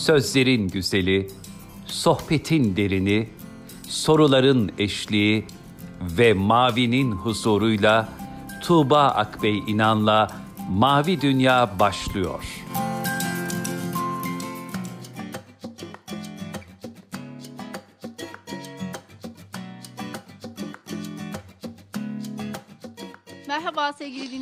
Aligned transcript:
Sözlerin 0.00 0.68
güzeli, 0.68 1.28
sohbetin 1.86 2.76
derini, 2.76 3.28
soruların 3.88 4.72
eşliği 4.78 5.46
ve 6.00 6.32
mavinin 6.32 7.12
huzuruyla 7.12 8.08
Tuğba 8.62 9.02
Akbey 9.02 9.58
İnan'la 9.58 10.28
Mavi 10.70 11.20
Dünya 11.20 11.70
başlıyor. 11.80 12.44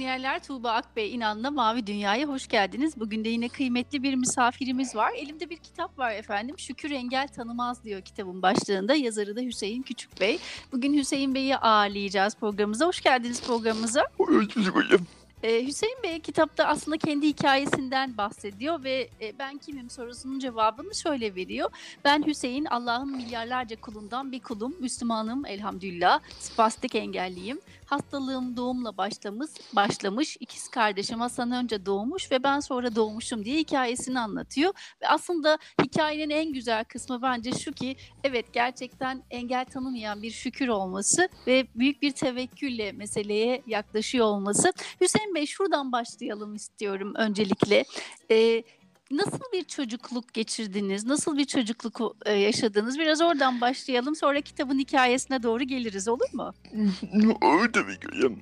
Dinleyenler. 0.09 0.43
Tuğba 0.43 0.73
Akbey 0.73 1.15
İnan'la 1.15 1.51
Mavi 1.51 1.87
Dünya'ya 1.87 2.29
hoş 2.29 2.49
geldiniz. 2.49 3.01
Bugün 3.01 3.25
de 3.25 3.29
yine 3.29 3.49
kıymetli 3.49 4.03
bir 4.03 4.15
misafirimiz 4.15 4.97
var. 4.97 5.13
Elimde 5.17 5.51
bir 5.51 5.57
kitap 5.57 5.99
var 5.99 6.13
efendim. 6.13 6.59
Şükür 6.59 6.91
Engel 6.91 7.29
Tanımaz 7.29 7.85
diyor 7.85 8.03
kitabın 8.03 8.43
başlığında. 8.43 8.95
Yazarı 8.95 9.37
da 9.37 9.41
Hüseyin 9.41 9.83
Küçük 9.83 10.21
Bey. 10.21 10.39
Bugün 10.73 10.95
Hüseyin 10.95 11.35
Bey'i 11.35 11.57
ağırlayacağız 11.57 12.37
programımıza. 12.37 12.87
Hoş 12.87 13.01
geldiniz 13.01 13.43
programımıza. 13.43 14.07
Hoş 14.19 14.57
bulduk 14.57 14.77
hocam. 14.77 15.01
Ee, 15.43 15.67
Hüseyin 15.67 16.03
Bey 16.03 16.21
kitapta 16.21 16.65
aslında 16.65 16.97
kendi 16.97 17.29
hikayesinden 17.29 18.17
bahsediyor 18.17 18.85
ve 18.85 19.09
e, 19.21 19.39
ben 19.39 19.59
kimim 19.59 19.91
sorusunun 19.91 20.39
cevabını 20.39 20.95
şöyle 20.95 21.35
veriyor. 21.35 21.71
Ben 22.05 22.27
Hüseyin 22.27 22.65
Allah'ın 22.65 23.17
milyarlarca 23.17 23.81
kulundan 23.81 24.33
bir 24.33 24.41
kulum. 24.41 24.77
Müslümanım 24.81 25.47
elhamdülillah. 25.47 26.21
Spastik 26.39 26.95
engelliyim. 26.95 27.61
Hastalığım 27.89 28.57
doğumla 28.57 28.97
başlamış, 28.97 29.51
başlamış. 29.73 30.37
İkiz 30.41 30.69
kardeşim 30.69 31.21
Hasan 31.21 31.53
önce 31.53 31.87
doğmuş 31.87 32.33
ve 32.33 32.43
ben 32.43 32.61
sonra 32.61 32.97
doğmuşum 32.97 33.45
diye 33.45 33.59
hikayesini 33.59 34.21
anlatıyor. 34.21 34.73
Ve 35.03 35.09
aslında 35.09 35.59
hikayenin 35.85 36.31
en 36.31 36.53
güzel 36.53 36.85
kısmı 36.85 37.23
bence 37.23 37.53
şu 37.53 37.73
ki 37.73 37.97
evet 38.25 38.53
gerçekten 38.53 39.23
engel 39.31 39.65
tanımayan 39.65 40.23
bir 40.23 40.31
şükür 40.31 40.69
olması 40.69 41.29
ve 41.47 41.67
büyük 41.75 42.03
bir 42.03 42.13
tevekkülle 42.13 42.93
meseleye 42.93 43.63
yaklaşıyor 43.67 44.27
olması. 44.27 44.73
Hüseyin 45.01 45.35
Bey 45.35 45.47
şuradan 45.47 45.93
başlayalım 45.93 46.55
istiyorum 46.55 47.15
öncelikle. 47.15 47.85
Ee, 48.31 48.63
nasıl 49.11 49.41
bir 49.53 49.65
çocukluk 49.65 50.35
geçirdiniz? 50.35 51.05
Nasıl 51.07 51.39
bir 51.39 51.45
çocukluk 51.45 52.17
e, 52.27 52.33
yaşadınız? 52.33 52.99
Biraz 52.99 53.21
oradan 53.21 53.61
başlayalım. 53.61 54.17
Sonra 54.17 54.41
kitabın 54.41 54.79
hikayesine 54.79 55.43
doğru 55.43 55.65
geliriz 55.65 56.09
olur 56.09 56.33
mu? 56.33 56.55
Olur 57.43 57.73
tabii 57.73 58.01
ki 58.01 58.09
hocam. 58.09 58.37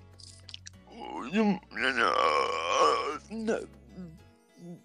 Hocam 0.86 1.60
yani 1.82 2.02
aslında 3.14 3.60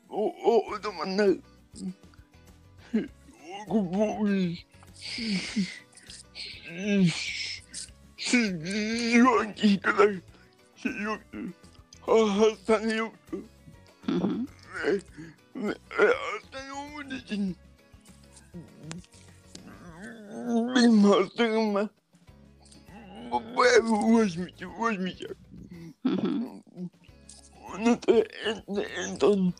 o, 0.10 0.36
o, 0.44 0.72
o 0.72 0.80
zamanlar 0.84 1.30
bu, 3.68 3.94
bu 3.94 4.28
şu 8.18 9.40
anki 9.40 9.80
kadar 9.80 10.14
şey 10.76 11.02
yoktu. 11.02 11.38
Hastane 12.02 12.94
yoktu. 12.94 13.40
Hı 14.06 14.12
hı. 14.12 14.46
Hastane 15.68 16.74
olmadığı 16.74 17.16
için 17.16 17.58
benim 20.76 21.04
hastalığıma 21.04 21.90
uğraşmayacak. 24.80 25.38
Hı 26.06 26.10
hı. 26.10 26.42
Ondan 27.74 28.00
sonra 28.06 28.24
en, 28.46 28.76
en 28.76 29.16
son 29.16 29.54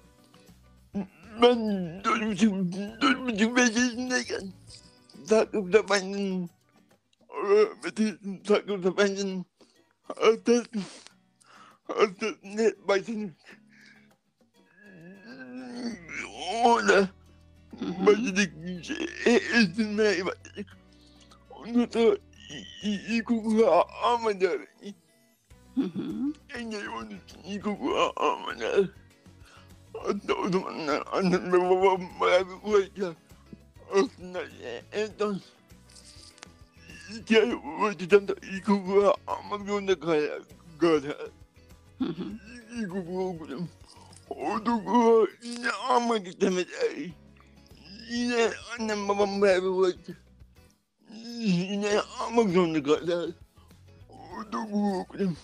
ben 1.42 1.60
dört 2.04 2.26
buçuk, 2.28 2.54
dört 3.02 3.20
buçuk 3.22 3.58
beş 3.58 3.70
yaşındayken 3.70 4.42
takım 5.30 5.72
tabancanın 5.72 6.50
rahmeti 7.30 8.18
takım 8.44 8.82
tabancanın 8.82 9.46
hastası 10.04 10.66
hastasına 11.84 12.88
başladım. 12.88 13.36
Orada 16.66 17.10
başladık 17.82 18.54
ezilmeye 19.26 20.26
başladık. 20.26 20.68
Ondan 21.50 21.88
sonra 21.94 22.18
ilkokula 22.84 23.86
almadılar. 24.04 24.62
Engel 26.56 26.88
onun 26.88 27.10
için 27.10 27.44
ilkokula 27.46 28.12
almadılar. 28.16 28.90
Hatta 29.94 30.34
o 30.34 30.50
zamanlar 30.52 31.04
annem 31.12 31.54
ve 31.54 31.70
babam 31.70 32.02
bayağı 32.20 32.46
bir 32.48 32.70
uğraştılar. 32.70 33.16
Aslında 33.92 34.42
en 34.92 35.10
son 35.20 35.42
iki 37.20 37.42
ay 37.42 37.54
uğraştıktan 37.54 38.28
da 38.28 38.34
ilkokula 38.34 39.16
almak 39.28 39.68
zorunda 39.68 40.00
hı. 42.06 42.24
İlkokula 42.80 43.24
okudum. 43.24 43.70
Ortaokula 44.32 45.28
yine 45.44 45.70
almak 45.70 46.28
istemediler. 46.28 47.12
Yine 48.10 48.50
annem 48.80 49.08
babam 49.08 49.42
bayağı 49.42 49.62
bir 49.62 49.68
uğraştı. 49.68 50.18
Yine 51.40 52.00
almak 52.00 52.50
zorunda 52.50 52.84
kaldılar. 52.84 53.30
Ortaokula 54.10 54.98
okudum. 54.98 55.38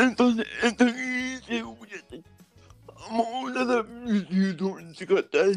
En 0.00 0.14
son, 0.14 0.44
en 0.62 0.74
son 0.78 0.88
iyi 0.88 1.42
şey 1.42 1.64
okuyacaktım. 1.64 2.24
Ama 3.08 3.24
orada 3.24 3.68
da 3.68 4.06
bir 4.06 4.26
sürü 4.26 4.58
sorun 4.58 4.92
çıkarttılar. 4.92 5.56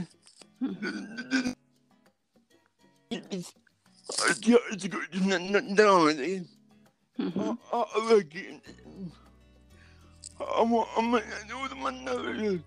Biz 3.12 3.54
açık 4.30 4.56
açık 4.74 4.96
öğretimden 4.96 5.78
devam 5.78 6.10
edelim. 6.10 6.48
Kim 7.18 7.58
Ama 10.40 10.86
ama 10.98 11.20
yani 11.20 11.64
o 11.66 11.68
zamanlar 11.68 12.28
öyle. 12.28 12.58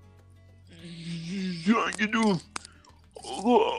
Şu 1.66 1.82
anki 1.82 2.12
durum. 2.12 2.40
O, 3.44 3.72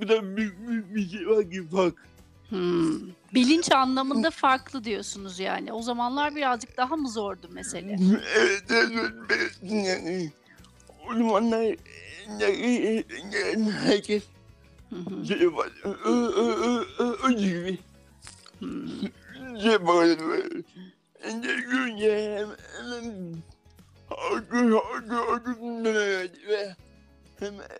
kadar 0.00 0.36
büyük, 0.36 0.68
büyük 0.68 0.94
bir 0.94 1.10
şey 1.10 1.28
var 1.28 1.50
ki 1.50 1.68
fark. 1.68 1.94
Hmm. 2.48 3.08
Bilinç 3.34 3.72
anlamında 3.72 4.30
farklı 4.30 4.84
diyorsunuz 4.84 5.38
yani. 5.38 5.72
O 5.72 5.82
zamanlar 5.82 6.36
birazcık 6.36 6.76
daha 6.76 6.96
mı 6.96 7.08
zordu 7.08 7.48
mesele? 7.52 7.98
Evet, 8.36 8.64
evet, 8.70 9.12
evet, 9.30 9.58
yani. 9.62 10.32
O 11.10 11.14
zamanlar 11.14 11.76
herkes 13.86 14.22
şey 15.28 15.52
var. 15.54 15.70
Öcü 17.24 17.48
gibi. 17.48 17.78
Hmm. 18.58 18.88
Şey 19.60 19.76
görünce 19.78 20.64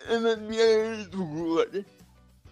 hemen 0.07 0.49
bir 0.49 0.55
yere. 0.55 1.85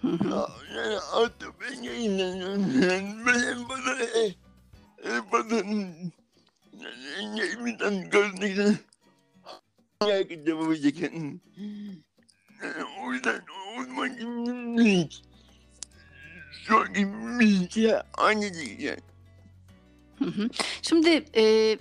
Ya, 0.04 0.48
Yani 0.76 1.00
artık 1.14 1.62
ben 1.62 1.84
yayınlanıyorum. 1.84 2.82
Benim 3.28 3.70
bana 3.70 4.02
e, 4.04 4.26
e, 5.04 5.22
yani 6.74 7.40
yayınımdan 7.40 8.10
hareket 10.00 10.48
yapabilecekken. 10.48 11.42
Yani 12.64 12.84
o 13.04 13.14
yüzden 13.14 13.42
o 13.80 13.84
zaman 13.84 14.18
bilinç 14.78 15.22
şu 16.64 16.80
anki 16.80 17.08
bilinçle 17.40 18.04
aynı 18.14 18.54
değil 18.54 18.80
yani. 18.80 19.15
Şimdi 20.82 21.26
e, 21.36 21.78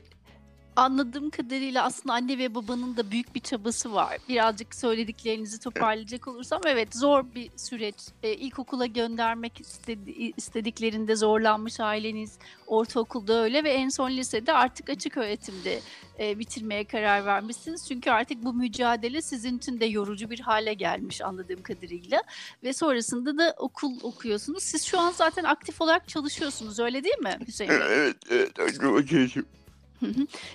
anladığım 0.77 1.31
kadarıyla 1.31 1.85
aslında 1.85 2.15
anne 2.15 2.39
ve 2.39 2.55
babanın 2.55 2.97
da 2.97 3.11
büyük 3.11 3.35
bir 3.35 3.41
çabası 3.41 3.95
var. 3.95 4.19
Birazcık 4.29 4.75
söylediklerinizi 4.75 5.61
toparlayacak 5.61 6.29
olursam 6.29 6.61
evet 6.67 6.97
zor 6.97 7.25
bir 7.35 7.51
süreç. 7.57 7.95
E, 8.23 8.33
ilkokula 8.35 8.87
göndermek 8.87 9.61
istedi, 9.61 10.33
istediklerinde 10.37 11.17
zorlanmış 11.17 11.81
aileniz, 11.81 12.39
ortaokulda 12.67 13.43
öyle 13.43 13.65
ve 13.65 13.71
en 13.71 13.89
son 13.89 14.11
lisede 14.11 14.53
artık 14.53 14.91
açık 14.91 15.17
öğretimde 15.17 15.81
e, 16.19 16.39
bitirmeye 16.39 16.85
karar 16.85 17.27
vermişsiniz. 17.27 17.89
Çünkü 17.89 18.11
artık 18.11 18.45
bu 18.45 18.55
mücadele 18.55 19.23
sizin 19.23 19.59
için 19.59 19.81
de 19.81 19.85
yorucu 19.85 20.31
bir 20.31 20.41
hale 20.41 20.75
gelmiş 20.75 21.21
anladığım 21.21 21.63
kadarıyla. 21.63 22.23
Ve 22.65 22.73
sonrasında 22.73 23.39
da 23.39 23.55
okul 23.59 23.93
okuyorsunuz. 24.03 24.63
Siz 24.63 24.85
şu 24.85 25.01
an 25.01 25.11
zaten 25.11 25.45
aktif 25.45 25.81
olarak 25.81 26.09
çalışıyorsunuz 26.09 26.79
öyle 26.79 27.05
değil 27.05 27.19
mi 27.19 27.39
Hüseyin? 27.47 27.71
Evet, 27.71 28.17
evet, 28.31 28.61
aklıma. 28.61 29.03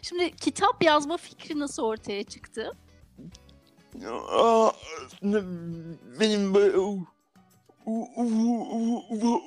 Şimdi 0.01 0.35
kitap 0.35 0.83
yazma 0.83 1.17
fikri 1.17 1.59
nasıl 1.59 1.83
ortaya 1.83 2.23
çıktı? 2.23 2.71
Benim 6.19 6.53
böyle 6.53 6.77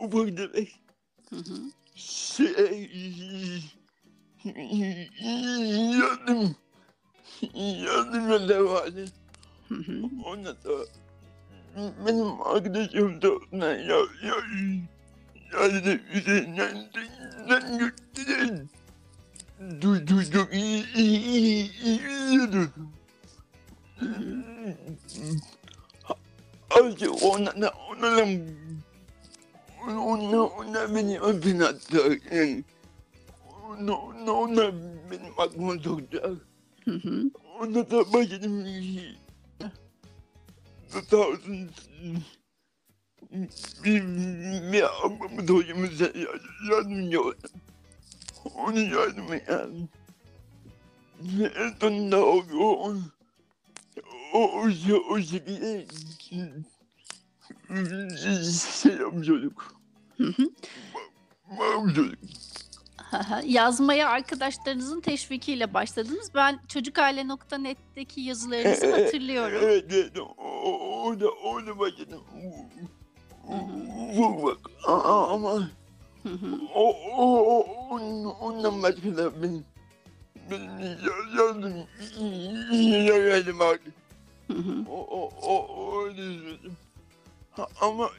ufak 0.02 0.36
demek 0.36 0.80
şey 1.94 2.46
yardım 5.96 6.56
yardım 7.84 8.30
hı. 9.74 10.02
Ondan 10.24 10.56
sonra 10.64 10.84
benim 12.06 12.42
arkadaşım 12.42 13.22
da 13.22 13.28
ne 13.52 13.64
ya 13.64 13.98
ya 14.24 14.36
ya 15.52 15.72
dedi 15.74 16.02
üzerinden 16.12 16.90
sen 17.48 17.78
götürdün. 17.78 18.02
Du 18.16 18.26
du 18.26 18.58
du 18.58 18.81
Azıcık 26.70 27.22
ona 27.22 27.60
da 27.62 27.72
ona 27.90 28.16
da 28.16 28.26
ona 29.86 30.42
ona 30.42 30.94
beni 30.94 31.20
öpün 31.20 31.58
hatta 31.58 31.98
yani. 32.36 32.64
Ona 33.80 34.32
ona 34.32 34.72
benim 35.10 35.32
aklıma 35.38 35.78
soktu. 35.78 36.40
Onda 37.60 37.90
da 37.90 38.12
başladım. 38.12 38.66
Sağ 41.10 41.16
olsun. 41.16 41.70
Bir, 43.84 44.02
bir 44.72 45.06
ablamız 45.06 45.48
hocamız 45.48 46.00
yardımcı 46.70 47.22
oldu. 47.22 47.36
Onun 48.56 48.80
yardımı 48.80 49.34
yani. 49.48 49.88
En 51.56 51.74
sonunda 51.80 52.24
o, 52.24 52.44
o, 55.10 55.20
şekilde 55.20 55.86
selam 58.44 59.22
çocuk. 59.22 59.74
Mam 61.58 61.94
çocuk. 61.94 62.18
Yazmaya 63.44 64.08
arkadaşlarınızın 64.08 65.00
teşvikiyle 65.00 65.74
başladınız. 65.74 66.34
Ben 66.34 66.60
çocukaile.net'teki 66.68 68.20
yazılarınızı 68.20 68.90
hatırlıyorum. 68.90 69.58
Evet, 69.62 69.84
evet. 69.92 70.18
O, 70.18 70.34
o, 70.38 71.02
o 71.02 71.20
da, 71.20 71.30
o 71.30 71.66
da 71.66 71.78
başladım. 71.78 72.22
Vur 74.14 74.42
bak. 74.42 74.58
Aa, 74.86 75.34
ama. 75.34 75.68
O, 76.74 76.88
o, 77.16 77.38
o, 77.38 77.60
on, 77.90 78.24
ondan 78.24 78.82
başka 78.82 79.16
da 79.16 79.42
benim, 79.42 79.64
benim 80.50 80.78
ya- 80.78 80.96
yardım, 81.38 81.76
yardım 83.06 83.60
hı. 84.54 84.84
O, 84.90 85.00
o, 85.00 85.30
o, 85.42 85.66
o 85.66 86.04
öyle 86.04 86.22
söyledim. 86.22 86.76
Ama 87.80 88.10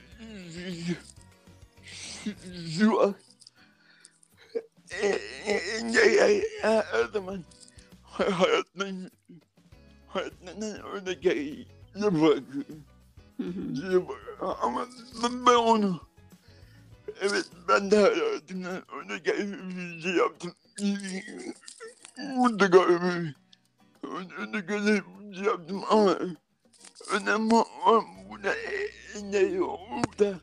şu, 2.79 3.01
an 3.01 3.15
e, 4.91 5.07
e, 5.07 5.53
e, 6.63 6.83
her 6.91 7.05
zaman 7.13 7.43
hay- 8.03 8.29
hayattan 8.29 9.11
hayattan 10.07 10.61
öyle 10.93 11.13
gereği 11.13 11.67
bırakıyorum. 11.95 12.83
Ama 14.61 14.87
ben 15.47 15.53
onu 15.55 16.01
evet 17.21 17.45
ben 17.67 17.91
de 17.91 17.97
hayatımdan 17.97 19.23
gereği 19.23 20.01
şey 20.01 20.11
yaptım. 20.11 20.53
Öyle 24.03 24.33
öyle 24.39 24.59
göre 24.59 25.03
şey 25.35 25.43
yaptım 25.43 25.83
ama 25.89 26.17
önemli 27.11 27.53
olan 27.53 28.05
bu 28.29 28.43
da 28.43 28.53
ne 29.23 29.61
olup 29.61 30.19
da 30.19 30.39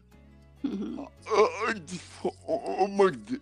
Hı 0.62 0.68
hı. 0.68 1.06
aktif 1.68 2.02
olmaktı. 2.46 3.40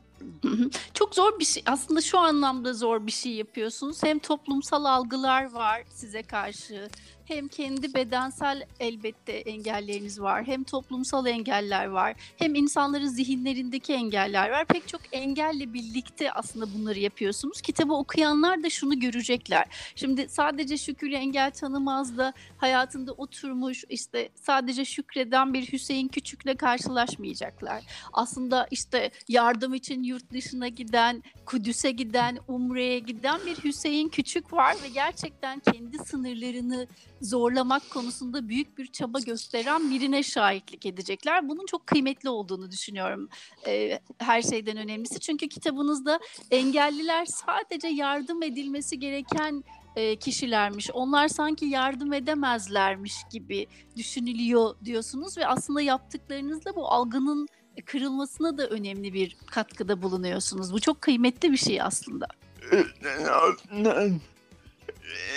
Çok 0.94 1.14
zor 1.14 1.38
bir 1.38 1.44
şey. 1.44 1.62
Aslında 1.66 2.00
şu 2.00 2.18
anlamda 2.18 2.74
zor 2.74 3.06
bir 3.06 3.12
şey 3.12 3.32
yapıyorsunuz. 3.32 4.02
Hem 4.02 4.18
toplumsal 4.18 4.84
algılar 4.84 5.52
var 5.52 5.82
size 5.94 6.22
karşı, 6.22 6.88
hem 7.28 7.48
kendi 7.48 7.94
bedensel 7.94 8.66
elbette 8.80 9.32
engelleriniz 9.32 10.20
var, 10.20 10.46
hem 10.46 10.64
toplumsal 10.64 11.26
engeller 11.26 11.86
var, 11.86 12.14
hem 12.36 12.54
insanların 12.54 13.06
zihinlerindeki 13.06 13.92
engeller 13.92 14.50
var. 14.50 14.64
Pek 14.64 14.88
çok 14.88 15.00
engelle 15.12 15.72
birlikte 15.74 16.32
aslında 16.32 16.74
bunları 16.74 16.98
yapıyorsunuz. 16.98 17.60
Kitabı 17.60 17.92
okuyanlar 17.92 18.62
da 18.62 18.70
şunu 18.70 19.00
görecekler. 19.00 19.66
Şimdi 19.96 20.28
sadece 20.28 20.78
Şükür 20.78 21.12
engel 21.12 21.50
tanımaz 21.50 22.18
da 22.18 22.32
hayatında 22.56 23.12
oturmuş 23.12 23.84
işte 23.88 24.28
sadece 24.34 24.84
şükreden 24.84 25.54
bir 25.54 25.72
Hüseyin 25.72 26.08
Küçük'le 26.08 26.58
karşılaşmayacaklar 26.58 27.84
aslında 28.12 28.66
işte 28.70 29.10
yardım 29.28 29.74
için 29.74 30.02
yurt 30.02 30.32
dışına 30.32 30.68
giden, 30.68 31.22
Kudüs'e 31.46 31.90
giden, 31.90 32.38
Umre'ye 32.48 32.98
giden 32.98 33.40
bir 33.46 33.56
Hüseyin 33.64 34.08
Küçük 34.08 34.52
var 34.52 34.76
ve 34.82 34.88
gerçekten 34.88 35.60
kendi 35.60 35.98
sınırlarını 35.98 36.86
zorlamak 37.20 37.90
konusunda 37.90 38.48
büyük 38.48 38.78
bir 38.78 38.86
çaba 38.86 39.20
gösteren 39.20 39.90
birine 39.90 40.22
şahitlik 40.22 40.86
edecekler. 40.86 41.48
Bunun 41.48 41.66
çok 41.66 41.86
kıymetli 41.86 42.28
olduğunu 42.28 42.70
düşünüyorum 42.70 43.28
e, 43.66 44.00
her 44.18 44.42
şeyden 44.42 44.76
önemlisi. 44.76 45.20
Çünkü 45.20 45.48
kitabınızda 45.48 46.20
engelliler 46.50 47.26
sadece 47.26 47.88
yardım 47.88 48.42
edilmesi 48.42 48.98
gereken 48.98 49.64
e, 49.96 50.16
kişilermiş. 50.16 50.90
Onlar 50.92 51.28
sanki 51.28 51.64
yardım 51.64 52.12
edemezlermiş 52.12 53.14
gibi 53.32 53.66
düşünülüyor 53.96 54.74
diyorsunuz 54.84 55.38
ve 55.38 55.46
aslında 55.46 55.80
yaptıklarınızla 55.80 56.76
bu 56.76 56.88
algının 56.88 57.48
kırılmasına 57.86 58.58
da 58.58 58.66
önemli 58.66 59.14
bir 59.14 59.36
katkıda 59.46 60.02
bulunuyorsunuz. 60.02 60.72
Bu 60.72 60.80
çok 60.80 61.00
kıymetli 61.00 61.52
bir 61.52 61.56
şey 61.56 61.82
aslında. 61.82 62.26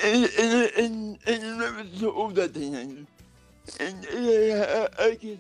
En 0.04 1.44
önemlisi 1.44 2.08
o 2.08 2.32
zaten 2.36 2.62
yani. 2.62 2.94
Herkes 4.98 5.38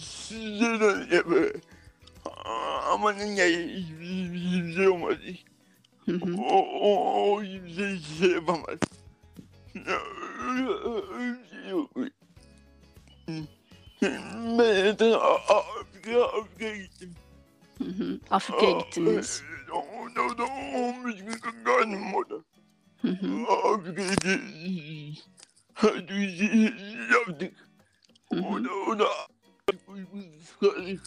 sizden 0.00 1.16
yapıyor. 1.16 1.54
Amanın 2.90 3.26
ya 3.26 3.46
hiçbir 3.46 4.74
şey 4.74 4.88
olmaz. 4.88 5.16
O, 6.48 6.52
o, 6.52 7.32
o 7.32 7.42
hiçbir 7.42 8.00
şey 8.18 8.30
yapamaz. 8.30 8.78
Ya, 9.74 9.98
Öyle, 10.48 10.68
bir 11.18 11.62
şey 11.62 11.70
yok. 11.70 11.90
Ben 14.58 14.84
zaten 14.84 15.12
Afrika'ya 15.48 16.24
Afrika'ya 16.24 16.76
gittim. 16.76 17.14
Afrika'ya 18.30 18.78
gittiniz. 18.78 19.42
Orada 19.72 20.38
da 20.38 20.44
15 20.44 21.16
gün 21.24 21.38
kaldım 21.64 22.14
orada. 22.14 22.34
Afrika'ya 23.64 24.38
hadi 25.74 26.74
yaptık. 27.12 27.52
hı. 28.32 28.40
Orada 28.40 28.68
orada 28.88 29.04
kaldık. 30.60 31.00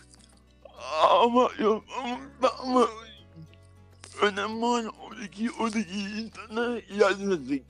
Ama 1.09 1.49
yok 1.59 1.83
ama, 1.99 2.49
ama 2.59 2.87
önemli 4.21 4.65
olan 4.65 4.91
oradaki 5.01 5.51
oradaki 5.51 5.99
insana 5.99 6.79
yardım 6.99 7.31
etmek. 7.31 7.63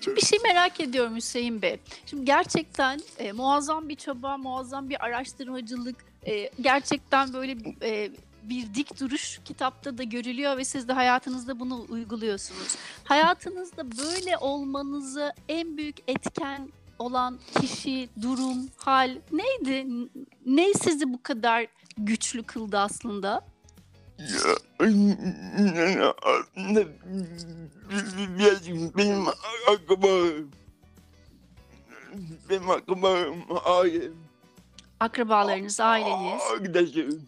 Şimdi 0.00 0.16
bir 0.16 0.26
şey 0.26 0.38
merak 0.44 0.80
ediyorum 0.80 1.16
Hüseyin 1.16 1.62
Bey. 1.62 1.80
Şimdi 2.06 2.24
gerçekten 2.24 3.00
e, 3.18 3.32
muazzam 3.32 3.88
bir 3.88 3.96
çaba, 3.96 4.36
muazzam 4.36 4.90
bir 4.90 5.04
araştırmacılık, 5.04 5.96
e, 6.26 6.50
gerçekten 6.60 7.32
böyle 7.32 7.56
e, 7.82 8.10
bir 8.48 8.74
dik 8.74 9.00
duruş 9.00 9.40
kitapta 9.44 9.98
da 9.98 10.02
görülüyor 10.02 10.56
ve 10.56 10.64
siz 10.64 10.88
de 10.88 10.92
hayatınızda 10.92 11.60
bunu 11.60 11.86
uyguluyorsunuz. 11.88 12.76
Hayatınızda 13.04 13.90
böyle 13.90 14.38
olmanızı 14.38 15.32
en 15.48 15.76
büyük 15.76 15.96
etken 16.08 16.68
olan 16.98 17.38
kişi, 17.60 18.08
durum, 18.22 18.68
hal 18.76 19.18
neydi? 19.32 19.86
Ne 20.46 20.74
sizi 20.74 21.12
bu 21.12 21.22
kadar 21.22 21.66
güçlü 21.98 22.42
kıldı 22.42 22.78
aslında? 22.78 23.44
Benim 28.98 29.28
akrabam, 29.68 30.50
benim 32.50 32.70
akrabam, 32.70 33.36
ailem, 33.64 34.12
Akrabalarınız, 35.00 35.80
aileniz. 35.80 36.42
arkadaşlarım. 36.52 37.22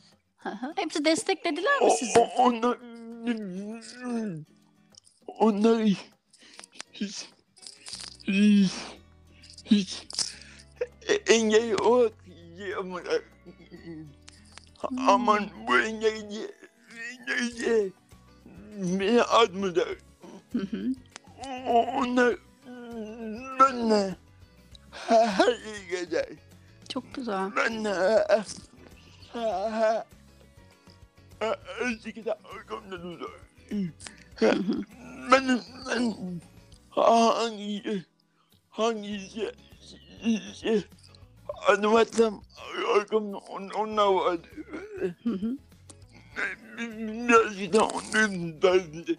Hepsi 0.76 1.04
desteklediler 1.04 1.80
mi 1.82 1.90
sizi? 1.90 2.18
o, 2.18 2.22
onlar, 2.42 2.78
onlar 5.26 5.82
hiç, 6.92 7.26
hiç, 8.26 8.72
hiç 9.64 10.06
engel 11.28 11.74
olarak 11.80 12.12
yapmadılar. 12.70 13.22
Aman 15.08 15.48
bu 15.68 15.78
engelci, 15.78 16.50
engelci 17.10 17.92
beni. 19.00 19.22
O- 21.68 21.86
Onlar 21.96 22.36
benle 23.60 24.16
her 24.90 25.36
şey 25.46 26.04
kadar. 26.06 26.26
Çok 26.88 27.14
güzel. 27.14 27.56
Benle 27.56 28.24
her 29.32 30.04
Ben, 35.32 35.60
ben 35.92 36.14
hangi 36.90 38.04
hangisi 38.70 39.52
şey, 40.60 40.84
adım 41.66 41.96
atsam 41.96 42.42
arkamda 42.96 43.36
on, 43.36 43.68
onlar 43.68 44.06
var. 44.06 44.38
Hı 45.22 45.30
hı. 45.30 45.58
Birazcık 46.78 47.72
da 47.72 47.84
onların 47.84 48.62
derdinde. 48.62 49.16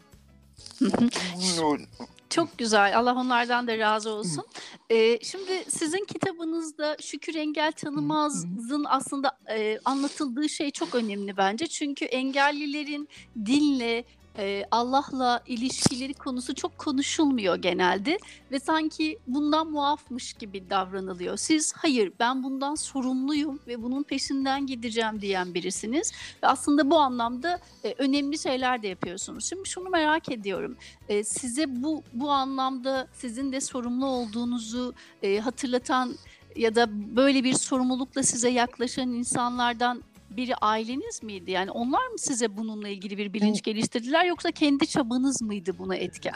Çok 2.29 2.57
güzel. 2.57 2.97
Allah 2.97 3.15
onlardan 3.15 3.67
da 3.67 3.77
razı 3.77 4.09
olsun. 4.09 4.45
Ee, 4.89 5.19
şimdi 5.23 5.63
sizin 5.67 6.05
kitabınızda 6.05 6.97
Şükür 7.01 7.35
Engel 7.35 7.71
Tanımaz'ın 7.71 8.85
aslında 8.87 9.37
e, 9.49 9.79
anlatıldığı 9.85 10.49
şey 10.49 10.71
çok 10.71 10.95
önemli 10.95 11.37
bence. 11.37 11.67
Çünkü 11.67 12.05
engellilerin 12.05 13.09
dinle, 13.45 14.03
e, 14.37 14.65
Allah'la 14.71 15.43
ilişkileri 15.47 16.13
konusu 16.13 16.55
çok 16.55 16.77
konuşulmuyor 16.77 17.55
genelde 17.55 18.19
ve 18.51 18.59
sanki 18.59 19.19
bundan 19.27 19.71
muafmış 19.71 20.33
gibi 20.33 20.69
davranılıyor. 20.69 21.37
Siz 21.37 21.73
hayır 21.73 22.13
ben 22.19 22.43
bundan 22.43 22.75
sorumluyum 22.75 23.59
ve 23.67 23.83
bunun 23.83 24.03
peşinden 24.03 24.67
gideceğim 24.67 25.21
diyen 25.21 25.53
birisiniz 25.53 26.11
ve 26.43 26.47
aslında 26.47 26.91
bu 26.91 26.99
anlamda 26.99 27.59
e, 27.83 27.95
önemli 27.97 28.37
şeyler 28.37 28.81
de 28.81 28.87
yapıyorsunuz. 28.87 29.45
Şimdi 29.45 29.69
şunu 29.69 29.89
merak 29.89 30.31
ediyorum. 30.31 30.77
E, 31.09 31.23
size 31.23 31.83
bu 31.83 32.03
bu 32.13 32.31
anlamda 32.31 33.07
sizin 33.13 33.51
de 33.51 33.61
sorumlu 33.61 34.05
olduğunuzu 34.05 34.93
e, 35.23 35.39
hatırlatan 35.39 36.15
ya 36.55 36.75
da 36.75 37.15
böyle 37.15 37.43
bir 37.43 37.53
sorumlulukla 37.53 38.23
size 38.23 38.49
yaklaşan 38.49 39.09
insanlardan 39.09 40.03
biri 40.29 40.55
aileniz 40.55 41.23
miydi? 41.23 41.51
Yani 41.51 41.71
onlar 41.71 42.07
mı 42.07 42.19
size 42.19 42.57
bununla 42.57 42.87
ilgili 42.87 43.17
bir 43.17 43.33
bilinç 43.33 43.61
geliştirdiler 43.63 44.25
yoksa 44.25 44.51
kendi 44.51 44.87
çabanız 44.87 45.41
mıydı 45.41 45.77
buna 45.79 45.95
etken? 45.95 46.35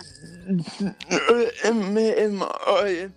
Hem 1.62 1.98
hem 1.98 2.40
ailem 2.68 3.14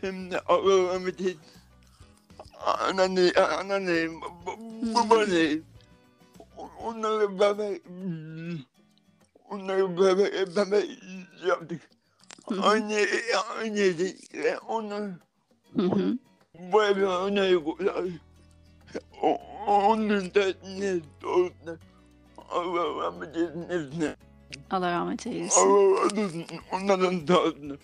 hem 0.00 0.30
de 0.30 0.40
Allah 0.40 0.94
rahmet 0.94 1.20
eylesin. 1.20 1.40
Anneanne, 2.66 3.32
anneannem, 3.32 4.20
babaannem. 4.94 5.62
Onlarla 6.84 7.38
beraber 7.38 7.78
onlarla 9.50 9.98
beraber 9.98 10.56
beraber 10.56 10.84
yaptık. 11.48 11.90
Anne, 12.62 13.06
anne 13.58 13.98
de 13.98 14.58
onlar 14.68 15.10
bayağı 16.72 17.24
onları 17.24 18.10
onun 19.66 20.34
da 20.34 20.44
ne 20.78 21.00
olsun. 21.28 21.78
Allah 22.50 23.04
rahmet 23.04 23.36
eylesin. 23.36 24.14
Allah 24.70 24.92
rahmet 24.92 25.26
eylesin. 25.26 25.60
Allah 25.60 26.00
rahmet 26.00 26.18
eylesin. 26.18 26.46
Onların 26.72 27.28
da 27.28 27.40
olsun. 27.40 27.78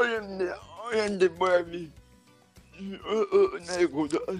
Ayende, 0.00 0.54
ayende 0.92 1.40
bu 1.40 1.48
evi. 1.48 1.88
Ne 3.68 3.86
kadar. 3.90 4.36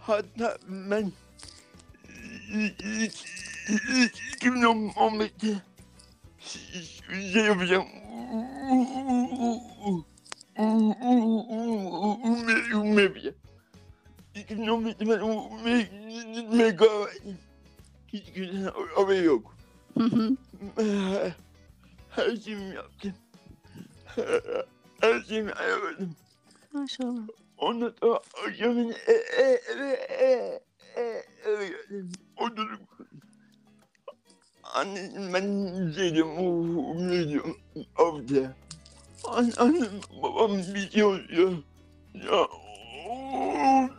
Hatta 0.00 0.58
ben 0.68 1.12
2015'te 4.40 5.54
şey 7.32 7.42
yapacağım. 7.42 7.86
Ume 12.74 13.14
bien. 13.14 13.34
No 14.50 14.78
me 14.78 14.94
me 14.98 16.76
Abi 18.96 19.16
yok. 19.16 19.56
Her 22.10 22.36
şeyimi 22.36 22.74
yaptım. 22.74 23.14
Her 25.00 25.20
şeyimi 25.22 25.52
ayarladım. 25.52 26.16
Maşallah. 26.72 27.28
Ondan 27.58 27.94
sonra 28.00 28.20
akşamın 28.46 28.94
eve 29.06 29.60
eve 29.72 29.92
eve 31.46 31.66
geldim. 31.68 32.12
Oturdum. 32.36 32.80
Anneciğim 34.62 35.34
ben 35.34 35.66
ne 35.90 36.14
diyorum? 36.14 37.08
Ne 37.08 37.28
diyorum? 37.28 37.58
Abla. 37.96 38.56
Annem 39.24 40.00
babam 40.22 40.58
biliyor 40.58 41.30
ya. 41.30 41.50
Ya 42.14 42.48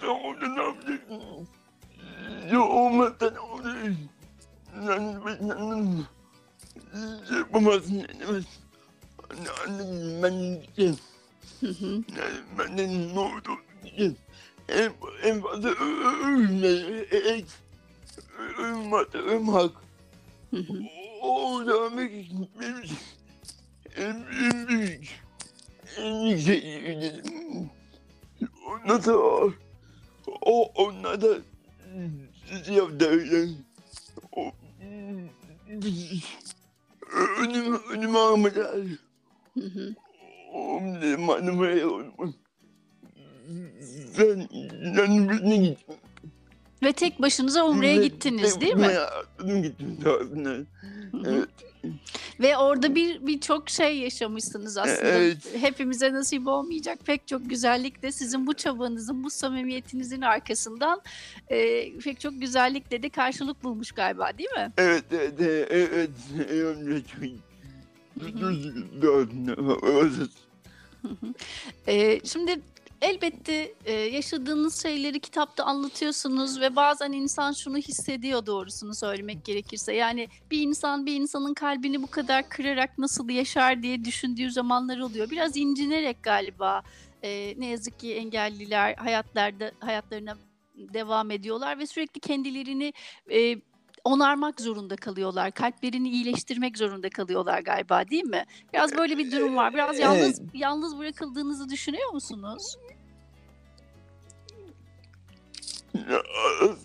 ben 0.02 0.08
onu 0.08 0.56
ne 0.56 0.62
yapacaktım? 0.64 1.48
Ya 2.52 2.62
olmadan 2.62 3.36
orayı. 3.36 3.96
Yani 4.88 5.16
ben 5.26 5.50
annem 5.50 6.08
yapamazsın 7.38 8.08
denemez. 8.08 8.46
Anne 9.30 9.50
annem 9.68 10.24
ben 10.24 10.62
gideceğim. 10.62 10.98
Yani 11.92 12.38
benden 12.60 13.16
ne 13.16 13.20
oldu 13.20 13.52
diyeceğim. 13.84 14.18
En, 14.70 14.92
en 15.24 15.42
fazla 15.42 15.70
ölmek. 15.70 17.46
Ölmek, 18.58 19.16
ölmek. 19.16 19.72
O 21.22 21.66
devam 21.66 21.98
benim 21.98 22.82
için 22.82 22.98
en 23.98 24.26
büyük 24.68 25.22
en 25.98 26.26
büyük 26.26 26.40
şey 26.40 27.22
onlar 28.68 29.06
da 29.06 29.18
o 30.42 30.64
onlar 30.76 31.22
da 31.22 31.28
yaptılar. 32.70 33.50
Önüm, 37.42 37.90
önüme 37.90 38.20
almadılar. 38.20 38.76
Hı 39.54 39.66
hı. 39.66 39.96
Madem 41.20 41.62
öyle 41.62 41.86
olmaz. 41.86 42.30
Ben, 44.20 44.48
ben 44.98 45.30
birine 45.30 45.58
gittim. 45.58 45.96
Ve 46.84 46.94
tek 46.94 47.22
başınıza 47.22 47.66
Umre'ye 47.66 47.98
gittiniz 47.98 48.62
değil 48.62 48.76
mi? 48.76 48.94
Gittim. 49.62 50.00
Evet. 51.26 51.50
Ve 52.40 52.58
orada 52.58 52.96
bir 52.96 53.28
birçok 53.28 53.70
şey 53.70 53.98
yaşamışsınız 53.98 54.78
aslında. 54.78 55.10
Evet. 55.10 55.38
Hepimize 55.62 56.14
nasip 56.14 56.48
olmayacak 56.48 57.00
pek 57.06 57.28
çok 57.28 57.50
güzellik 57.50 58.04
de 58.04 58.12
sizin 58.12 58.48
bu 58.48 58.54
çabanızın, 58.54 59.24
bu 59.24 59.30
samimiyetinizin 59.30 60.22
arkasından 60.22 61.02
e, 61.50 61.92
pek 62.00 62.20
çok 62.20 62.42
güzellikle 62.42 63.04
de 63.04 63.10
karşılık 63.10 63.64
bulmuş 63.64 63.92
galiba 63.92 64.38
değil 64.38 64.50
mi? 64.50 64.72
Evet, 64.78 65.04
evet, 65.12 65.34
evet, 65.40 65.68
evet. 65.72 66.10
Evet, 66.50 66.78
evet. 66.78 67.04
E, 71.88 72.20
şimdi 72.26 72.62
elbette 73.02 73.74
e, 73.86 73.94
yaşadığınız 73.94 74.82
şeyleri 74.82 75.20
kitapta 75.20 75.64
anlatıyorsunuz 75.64 76.62
ve 76.62 76.76
bazen 76.76 77.12
insan 77.12 77.52
şunu 77.52 77.78
hissediyor 77.78 78.46
doğrusunu 78.46 78.96
söylemek 78.96 79.46
gerekirse. 79.46 79.94
Yani 79.94 80.28
bir 80.52 80.62
insan 80.62 81.06
bir 81.06 81.16
insanın 81.16 81.54
kalbini 81.54 82.04
bu 82.04 82.08
kadar 82.08 82.50
kırarak 82.50 82.98
nasıl 82.98 83.30
yaşar 83.30 83.84
diye 83.84 84.06
düşündüğü 84.06 84.52
zamanlar 84.52 85.00
oluyor. 85.00 85.30
Biraz 85.30 85.58
incinerek 85.58 86.24
galiba 86.24 86.82
e, 87.24 87.54
ne 87.58 87.66
yazık 87.66 88.00
ki 88.00 88.16
engelliler 88.16 88.96
hayatlarda 88.96 89.72
hayatlarına 89.80 90.38
devam 90.76 91.32
ediyorlar 91.32 91.80
ve 91.80 91.88
sürekli 91.88 92.20
kendilerini 92.20 92.94
e, 93.32 93.56
onarmak 94.08 94.62
zorunda 94.62 94.96
kalıyorlar. 94.96 95.52
Kalplerini 95.52 96.10
iyileştirmek 96.10 96.78
zorunda 96.78 97.10
kalıyorlar 97.10 97.60
galiba 97.60 98.08
değil 98.08 98.24
mi? 98.24 98.46
Biraz 98.74 98.98
böyle 98.98 99.18
bir 99.18 99.32
durum 99.32 99.56
var. 99.56 99.74
Biraz 99.74 100.00
yalnız 100.00 100.42
yalnız 100.54 100.98
bırakıldığınızı 100.98 101.70
düşünüyor 101.70 102.14
musunuz? 102.14 102.78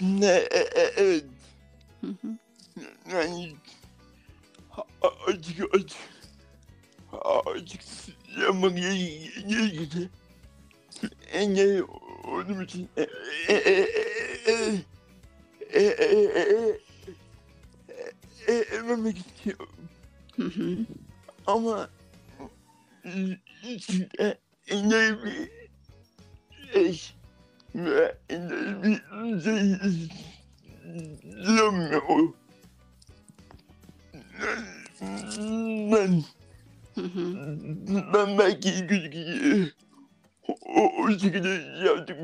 Ne, 0.01 0.27
e- 0.27 0.81
e- 0.81 0.93
evet. 0.97 1.25
Hı 2.01 2.07
hı. 2.07 2.29
Yani 3.13 3.53
açık 5.27 5.75
açık 5.75 5.99
açık 7.47 7.81
yapmak 8.41 8.77
gerekirse 8.77 10.09
engel 11.33 11.83
olduğum 12.25 12.63
için 12.63 12.89
e, 18.49 18.53
evime 18.53 19.11
gidiyorum. 19.11 19.89
Hı 20.37 20.43
hı. 20.43 20.79
Ama 21.47 21.91
işte 23.63 24.39
yine 24.71 25.25
bir 25.25 25.51
eş 26.75 27.15
ve 27.75 28.19
yine 28.31 28.51
bir 28.83 29.43
şey 29.43 29.73
istemiyorum. 31.41 32.37
Ben, 35.93 36.25
ben 36.97 38.15
ben 38.15 38.39
belki 38.39 38.87
gücü 38.87 39.73
o, 40.49 41.03
o 41.03 41.11
şekilde 41.11 41.49
yaptık. 41.87 42.17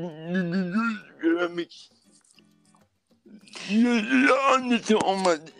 Gücü 1.21 1.35
vermek. 1.35 1.91
Ya, 3.69 4.53
annesi 4.53 4.95
olmadı. 4.95 5.51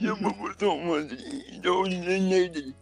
Yapamaz 0.00 0.62
olmaz. 0.62 1.04
O 1.68 1.84
neydi? 2.30 2.74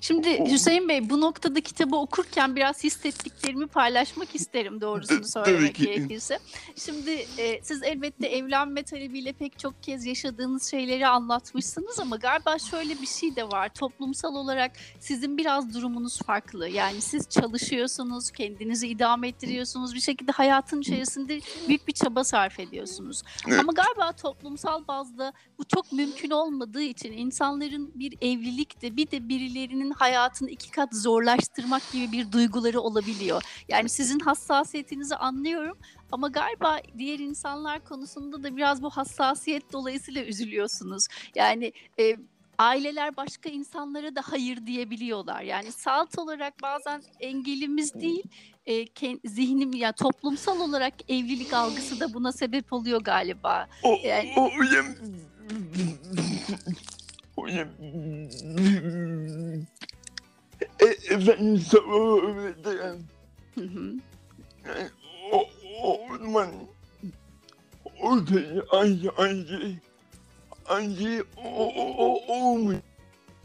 Şimdi 0.00 0.50
Hüseyin 0.50 0.88
Bey 0.88 1.10
bu 1.10 1.20
noktada 1.20 1.60
kitabı 1.60 1.96
okurken 1.96 2.56
biraz 2.56 2.84
hissettiklerimi 2.84 3.66
paylaşmak 3.66 4.34
isterim 4.34 4.80
doğrusunu 4.80 5.24
söylemek 5.28 5.74
ki. 5.74 5.84
gerekirse. 5.84 6.38
Şimdi 6.76 7.10
e, 7.38 7.62
siz 7.62 7.82
elbette 7.82 8.26
evlenme 8.26 8.82
talebiyle 8.82 9.32
pek 9.32 9.58
çok 9.58 9.82
kez 9.82 10.06
yaşadığınız 10.06 10.70
şeyleri 10.70 11.06
anlatmışsınız 11.06 12.00
ama 12.00 12.16
galiba 12.16 12.58
şöyle 12.58 13.00
bir 13.00 13.06
şey 13.06 13.36
de 13.36 13.44
var. 13.44 13.68
Toplumsal 13.68 14.34
olarak 14.34 14.72
sizin 15.00 15.36
biraz 15.38 15.74
durumunuz 15.74 16.18
farklı. 16.18 16.68
Yani 16.68 17.00
siz 17.00 17.28
çalışıyorsunuz, 17.28 18.30
kendinizi 18.30 18.88
idame 18.88 19.28
ettiriyorsunuz. 19.28 19.94
Bir 19.94 20.00
şekilde 20.00 20.32
hayatın 20.32 20.80
içerisinde 20.80 21.40
büyük 21.68 21.88
bir 21.88 21.92
çaba 21.92 22.24
sarf 22.24 22.60
ediyorsunuz. 22.60 23.22
Evet. 23.48 23.60
Ama 23.60 23.72
galiba 23.72 24.12
toplumsal 24.12 24.86
bazda 24.88 25.32
bu 25.58 25.64
çok 25.64 25.92
mümkün 25.92 26.30
olmadığı 26.30 26.82
için 26.82 27.12
insanların 27.12 27.92
bir 27.94 28.14
evlilikte 28.20 28.96
bir 28.96 29.10
de 29.10 29.28
birilerinin 29.28 29.77
hayatını 29.90 30.50
iki 30.50 30.70
kat 30.70 30.94
zorlaştırmak 30.94 31.82
gibi 31.92 32.12
bir 32.12 32.32
duyguları 32.32 32.80
olabiliyor. 32.80 33.42
Yani 33.68 33.88
sizin 33.88 34.18
hassasiyetinizi 34.18 35.16
anlıyorum 35.16 35.78
ama 36.12 36.28
galiba 36.28 36.78
diğer 36.98 37.18
insanlar 37.18 37.84
konusunda 37.84 38.42
da 38.42 38.56
biraz 38.56 38.82
bu 38.82 38.90
hassasiyet 38.90 39.72
dolayısıyla 39.72 40.24
üzülüyorsunuz. 40.24 41.06
Yani 41.34 41.72
e, 42.00 42.16
aileler 42.58 43.16
başka 43.16 43.48
insanlara 43.48 44.14
da 44.16 44.20
hayır 44.24 44.66
diyebiliyorlar. 44.66 45.42
Yani 45.42 45.72
salt 45.72 46.18
olarak 46.18 46.62
bazen 46.62 47.02
engelimiz 47.20 47.94
değil, 47.94 48.22
e, 48.66 48.82
ken- 48.84 49.20
zihnim 49.28 49.72
ya 49.72 49.92
toplumsal 49.92 50.60
olarak 50.60 50.94
evlilik 51.10 51.52
algısı 51.52 52.00
da 52.00 52.14
buna 52.14 52.32
sebep 52.32 52.72
oluyor 52.72 53.00
galiba. 53.00 53.68
O, 53.82 53.98
Yani- 54.04 54.32
o 54.36 54.50
hocam. 54.58 54.86
E, 60.80 60.84
efendim 61.14 61.58
sabah. 61.58 62.22
Hı 63.54 63.60
hı. 63.60 63.94
O, 65.32 65.44
o 65.82 66.18
zaman 66.18 66.50
o 68.02 68.26
şey 68.26 68.44
anca 68.70 69.10
anca 69.16 69.60
anca 70.68 71.24
o 71.36 71.64
o 71.66 71.94
o 71.98 72.34
olmuş. 72.34 72.76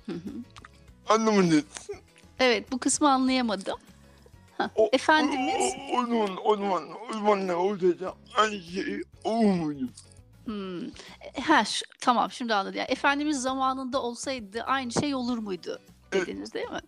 Hı 0.06 0.12
hı. 0.12 0.32
Anlamadınız. 1.10 1.64
Evet 2.40 2.72
bu 2.72 2.78
kısmı 2.78 3.12
anlayamadım. 3.12 3.78
O, 4.76 4.90
Efendimiz 4.94 5.74
O, 5.94 5.98
o, 5.98 6.02
o 6.02 6.06
zaman 6.06 6.38
o 6.44 6.56
zaman 6.56 6.84
o 7.10 7.14
zaman 7.14 7.48
ne 7.48 7.56
olacak 7.56 8.14
anca 8.38 8.82
olmuş. 9.24 9.78
Hmm. 10.46 10.86
E, 10.88 11.42
Ha, 11.42 11.66
şu- 11.66 11.86
tamam 12.02 12.32
şimdi 12.32 12.54
anladım. 12.54 12.78
Yani 12.78 12.92
Efendimiz 12.92 13.42
zamanında 13.42 14.02
olsaydı 14.02 14.64
aynı 14.64 14.92
şey 14.92 15.16
olur 15.16 15.38
muydu 15.38 15.80
Evet. 16.12 16.28
dediniz 16.28 16.54
değil 16.54 16.70
mi? 16.70 16.80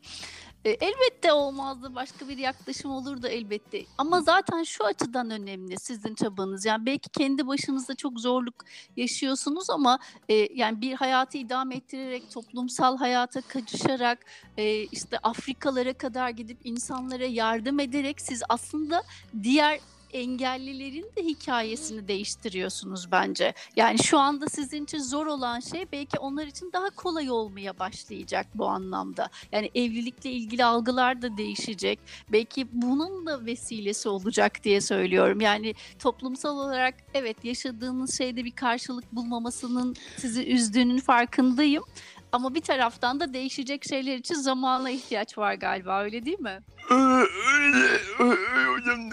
E, 0.66 0.70
elbette 0.70 1.34
olmazdı. 1.34 1.96
Başka 1.96 2.28
bir 2.30 2.38
yaklaşım 2.38 2.92
olurdu 2.92 3.28
elbette. 3.28 3.84
Ama 3.98 4.22
zaten 4.22 4.64
şu 4.64 4.86
açıdan 4.86 5.30
önemli 5.30 5.80
sizin 5.80 6.16
çabanız. 6.16 6.66
Yani 6.66 6.86
belki 6.86 7.10
kendi 7.10 7.48
başınızda 7.48 7.96
çok 7.96 8.20
zorluk 8.20 8.56
yaşıyorsunuz 8.98 9.70
ama 9.70 10.00
e, 10.30 10.34
yani 10.54 10.82
bir 10.82 10.94
hayatı 10.94 11.38
idame 11.38 11.76
ettirerek 11.76 12.32
toplumsal 12.32 12.98
hayata 12.98 13.42
karışarak 13.42 14.26
e, 14.58 14.84
işte 14.84 15.18
Afrikalara 15.24 15.94
kadar 15.94 16.30
gidip 16.30 16.58
insanlara 16.64 17.26
yardım 17.26 17.80
ederek 17.80 18.22
siz 18.22 18.44
aslında 18.50 19.04
diğer 19.44 19.80
engellilerin 20.16 21.12
de 21.18 21.24
hikayesini 21.24 22.08
değiştiriyorsunuz 22.08 23.12
bence. 23.12 23.54
Yani 23.76 24.04
şu 24.04 24.20
anda 24.20 24.50
sizin 24.50 24.84
için 24.84 25.00
zor 25.00 25.26
olan 25.26 25.60
şey 25.60 25.88
belki 25.92 26.20
onlar 26.20 26.48
için 26.48 26.72
daha 26.74 26.90
kolay 26.90 27.32
olmaya 27.32 27.80
başlayacak 27.80 28.48
bu 28.56 28.68
anlamda. 28.68 29.30
Yani 29.52 29.72
evlilikle 29.76 30.32
ilgili 30.32 30.66
algılar 30.66 31.22
da 31.22 31.38
değişecek. 31.38 32.00
Belki 32.32 32.68
bunun 32.72 33.26
da 33.26 33.46
vesilesi 33.46 34.10
olacak 34.10 34.64
diye 34.64 34.82
söylüyorum. 34.82 35.42
Yani 35.42 35.74
toplumsal 36.00 36.58
olarak 36.58 36.96
evet 37.14 37.46
yaşadığınız 37.46 38.18
şeyde 38.18 38.46
bir 38.46 38.52
karşılık 38.52 39.16
bulmamasının 39.16 39.96
sizi 40.18 40.46
üzdüğünün 40.46 41.00
farkındayım. 41.00 41.84
Ama 42.32 42.56
bir 42.56 42.62
taraftan 42.62 43.20
da 43.20 43.34
değişecek 43.34 43.86
şeyler 43.90 44.18
için 44.18 44.36
zamana 44.36 44.90
ihtiyaç 44.90 45.38
var 45.38 45.54
galiba 45.54 46.04
öyle 46.04 46.26
değil 46.26 46.40
mi? 46.40 46.60
Öyle 46.90 47.28
öyle 47.60 47.88
öyle 48.20 48.68
hocam 48.68 49.10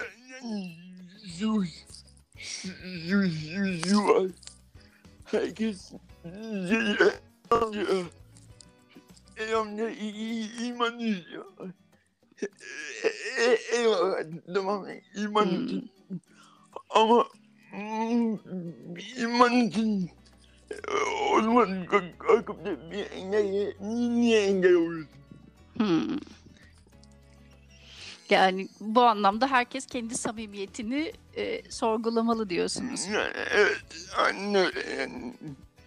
da 1.41 1.45
yani 1.45 1.69
şu 2.37 2.69
şu 3.07 3.31
şu 3.31 3.89
şu 3.89 3.99
var. 4.05 4.31
Herkes 5.25 5.93
geliyor. 6.69 7.13
Amca. 7.51 7.87
Ey 9.37 9.55
amca 9.55 9.91
iyi 9.91 10.51
iman 10.67 10.99
istiyor. 10.99 11.45
Eyvallah 13.73 14.23
tamam 14.55 14.87
iman 15.17 15.45
Hmm. 15.47 15.67
için. 15.67 15.91
Ama 16.91 17.27
mm, 17.73 18.39
iman 19.19 19.53
için 19.53 20.11
o 21.33 21.43
zaman 21.43 21.87
kalk- 21.87 22.19
kalkıp 22.19 22.65
da 22.65 22.91
bir 22.91 23.11
engel, 23.11 23.75
niye 23.81 24.47
engel 24.47 24.75
oluyorsun? 24.75 25.09
Hmm. 25.77 26.19
Yani 28.33 28.69
bu 28.81 29.03
anlamda 29.03 29.47
herkes 29.47 29.87
kendi 29.87 30.15
samimiyetini 30.15 31.13
e, 31.37 31.71
sorgulamalı 31.71 32.51
diyorsunuz. 32.51 33.01
Evet. 33.55 33.83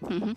Hı 0.08 0.13
hı. 0.13 0.36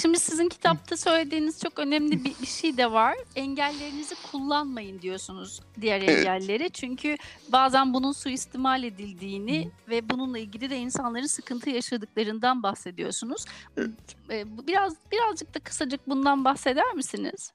Şimdi 0.00 0.18
sizin 0.18 0.48
kitapta 0.48 0.96
söylediğiniz 0.96 1.60
çok 1.60 1.78
önemli 1.78 2.24
bir, 2.24 2.34
bir 2.42 2.46
şey 2.46 2.76
de 2.76 2.92
var. 2.92 3.16
Engellerinizi 3.36 4.14
kullanmayın 4.30 5.02
diyorsunuz 5.02 5.60
diğer 5.80 6.02
Evet. 6.02 6.26
engellere. 6.26 6.68
Çünkü 6.68 7.16
bazen 7.48 7.94
bunun 7.94 8.12
suistimal 8.12 8.82
edildiğini 8.84 9.70
ve 9.88 10.10
bununla 10.10 10.38
ilgili 10.38 10.70
de 10.70 10.78
insanların 10.78 11.26
sıkıntı 11.26 11.70
yaşadıklarından 11.70 12.62
bahsediyorsunuz. 12.62 13.44
Evet. 13.76 13.90
E, 14.30 14.66
biraz 14.66 14.94
birazcık 15.12 15.54
da 15.54 15.58
kısacık 15.60 16.08
bundan 16.08 16.44
bahseder 16.44 16.92
misiniz? 16.92 17.52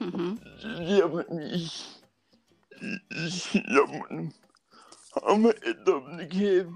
Mm-hmm. 0.00 0.36
Ama 5.22 5.52
Dominik'e 5.86 6.66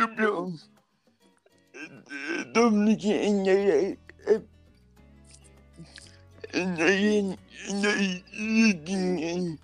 yapıyorum. 0.00 0.60
Dominik'i 2.54 3.12
engelle 3.12 3.96
hep 4.26 4.42
engelle 6.52 7.36
engelle 8.38 9.58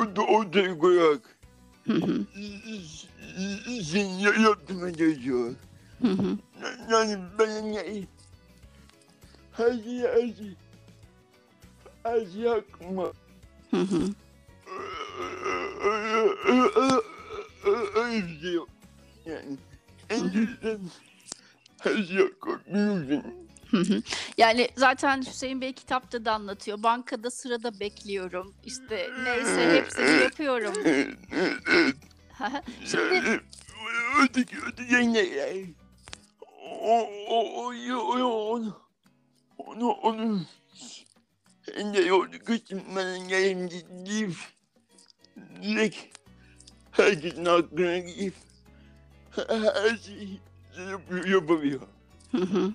o 0.00 0.16
da 0.16 0.22
ortaya 0.22 0.78
koyak. 0.78 1.20
Hı 1.86 1.92
hı. 1.92 2.26
Seni 3.82 4.22
yaptırmaya 4.22 4.94
çalışıyor. 4.94 5.54
Hı 6.02 6.08
hı. 6.08 6.38
Yani 6.90 7.18
ben 7.38 7.50
yani 7.50 8.06
her 9.52 9.72
şey 9.72 10.00
her 10.00 10.26
şey 10.26 10.56
her 12.02 12.26
şey 12.26 12.42
Hı 13.70 13.80
hı. 13.80 14.14
öyle 17.96 18.26
bir 18.26 18.40
şey 18.40 18.52
yok. 18.52 18.68
Yani 19.26 19.56
en 20.10 20.48
her 21.78 22.04
şey 22.04 22.16
hakkımıyorsun. 22.16 23.24
Hı 23.70 23.76
hı. 23.76 24.02
Yani 24.38 24.68
zaten 24.76 25.22
Hüseyin 25.22 25.60
Bey 25.60 25.72
kitapta 25.72 26.24
da 26.24 26.32
anlatıyor. 26.32 26.82
Bankada 26.82 27.30
sırada 27.30 27.80
bekliyorum. 27.80 28.54
İşte 28.64 29.10
neyse 29.24 29.70
hepsini 29.70 30.22
yapıyorum. 30.22 30.74
Şimdi 32.84 33.40
öteki 34.22 34.56
öteki 34.66 34.96
engeller. 34.96 35.66
O 36.80 37.00
o 37.28 37.64
o 37.64 37.72
o 37.94 38.52
onu 38.52 38.76
onu 39.58 39.90
onu 39.90 40.40
engel 41.74 42.10
oldu 42.10 42.38
kızım 42.44 42.82
ben 42.96 43.06
engelim 43.06 43.70
deyip 44.06 44.36
direkt 45.62 45.96
herkesin 46.92 47.44
hakkına 47.44 47.98
gidip 47.98 48.34
her 49.36 49.96
şeyi 49.96 50.40
yapamıyor 51.26 51.80
Hı 52.30 52.38
hı. 52.38 52.72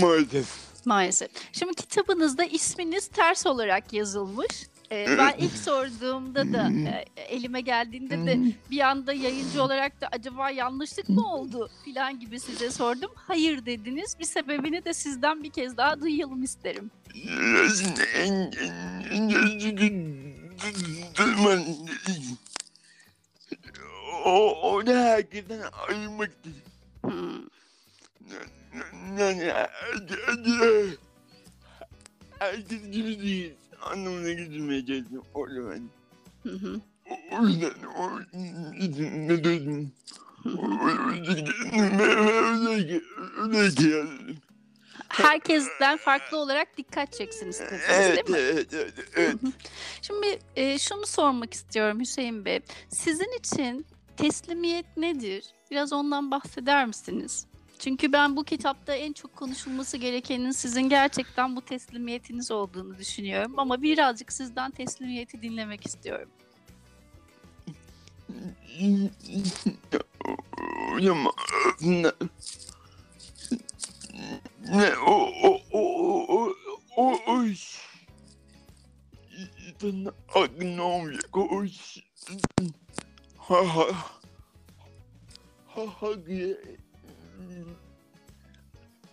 maalesef. 0.00 0.66
Maalesef. 0.84 1.30
Şimdi 1.52 1.74
kitabınızda 1.74 2.44
isminiz 2.44 3.08
ters 3.08 3.46
olarak 3.46 3.92
yazılmış. 3.92 4.66
Ee, 4.92 5.18
ben 5.18 5.34
ilk 5.38 5.52
sorduğumda 5.52 6.52
da 6.52 6.70
e, 7.16 7.20
elime 7.22 7.60
geldiğinde 7.60 8.26
de 8.26 8.38
bir 8.70 8.80
anda 8.80 9.12
yayıncı 9.12 9.62
olarak 9.62 10.00
da 10.00 10.08
acaba 10.12 10.50
yanlışlık 10.50 11.08
mı 11.08 11.34
oldu 11.34 11.70
filan 11.84 12.20
gibi 12.20 12.40
size 12.40 12.70
sordum. 12.70 13.10
Hayır 13.14 13.66
dediniz. 13.66 14.16
Bir 14.18 14.24
sebebini 14.24 14.84
de 14.84 14.94
sizden 14.94 15.42
bir 15.42 15.50
kez 15.50 15.76
daha 15.76 16.00
duyalım 16.00 16.42
isterim. 16.42 16.90
O, 24.24 24.70
o 24.72 24.86
da 24.86 25.04
herkesten 25.04 25.60
ayırmak 25.88 26.30
istedim. 26.30 26.62
Hmm. 27.02 27.46
Herkes 32.38 32.90
gibi 32.90 33.22
değil. 33.22 33.54
Getirmeye 33.94 34.86
çalıştım. 34.86 35.22
Orada 35.34 35.70
ben. 35.70 35.90
Hı 36.50 36.56
hı. 36.56 36.80
O 37.40 37.46
yüzden 37.46 37.70
o. 37.98 38.10
Özellikle 43.38 43.88
yazdım. 43.88 44.36
Herkesten 45.08 45.96
farklı 45.96 46.36
olarak 46.36 46.76
dikkat 46.76 47.12
çeksin 47.12 47.48
istediniz 47.48 47.82
Evet, 47.88 48.16
değil 48.16 48.30
mi? 48.38 48.48
evet, 48.52 48.74
evet, 48.74 48.94
evet. 49.16 49.36
Şimdi 50.02 50.38
e, 50.56 50.78
şunu 50.78 51.06
sormak 51.06 51.54
istiyorum 51.54 52.00
Hüseyin 52.00 52.44
Bey. 52.44 52.60
Sizin 52.88 53.38
için 53.38 53.86
teslimiyet 54.16 54.96
nedir? 54.96 55.44
Biraz 55.70 55.92
ondan 55.92 56.30
bahseder 56.30 56.86
misiniz? 56.86 57.46
Çünkü 57.78 58.12
ben 58.12 58.36
bu 58.36 58.44
kitapta 58.44 58.94
en 58.94 59.12
çok 59.12 59.36
konuşulması 59.36 59.96
gerekenin 59.96 60.50
sizin 60.50 60.88
gerçekten 60.88 61.56
bu 61.56 61.60
teslimiyetiniz 61.60 62.50
olduğunu 62.50 62.98
düşünüyorum. 62.98 63.58
Ama 63.58 63.82
birazcık 63.82 64.32
sizden 64.32 64.70
teslimiyeti 64.70 65.42
dinlemek 65.42 65.86
istiyorum. 65.86 66.28
Ne 74.68 74.96
o 75.06 75.30
o 75.42 75.60
o 75.72 75.80
o 76.28 76.54
o 76.96 77.18
o 77.26 77.44
iş 77.44 77.86
İnsanın 79.82 80.12
aklına 80.34 80.82
olmayacak 80.82 81.30
ha 83.36 83.76
ha 83.76 83.86
ha 85.66 85.82
ha 86.00 86.26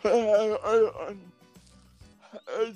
her 0.04 0.60
her 0.64 1.08
an 1.08 1.18
her 2.48 2.74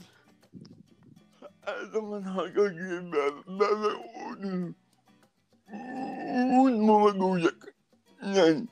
her 1.65 1.86
zaman 1.93 2.21
haka 2.21 2.67
gibi 2.67 3.12
ben. 3.12 3.60
Ben 3.60 3.83
ben 3.83 3.95
onu 4.27 4.73
unutmamak 6.62 7.21
olacak 7.23 7.75
yani 8.36 8.67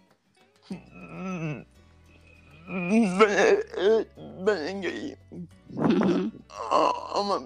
ben 3.19 3.63
evet 3.77 4.07
ben 4.47 4.57
engelliyim. 4.57 5.17
Ama 7.13 7.41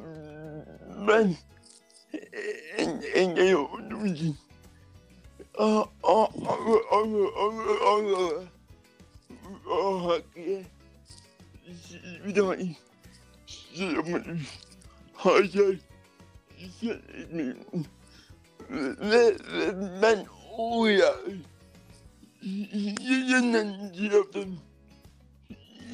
ben 1.07 1.35
en, 2.77 3.01
engel 3.13 3.53
olduğum 3.53 4.05
için. 4.05 4.37
Allah 5.57 5.87
Allah 6.03 7.29
Allah 7.39 7.89
Allah 7.89 8.43
Hakkı 9.69 10.63
bir 12.25 12.35
daha 12.35 12.55
şey 13.47 13.87
yapmadım 13.87 14.41
hayır. 15.13 15.79
Şey 16.79 17.01
ve, 18.69 19.35
ve 19.35 20.01
ben 20.01 20.25
o 20.57 20.85
ya 20.85 21.15
yeniden 23.01 23.93
yaptım. 24.13 24.59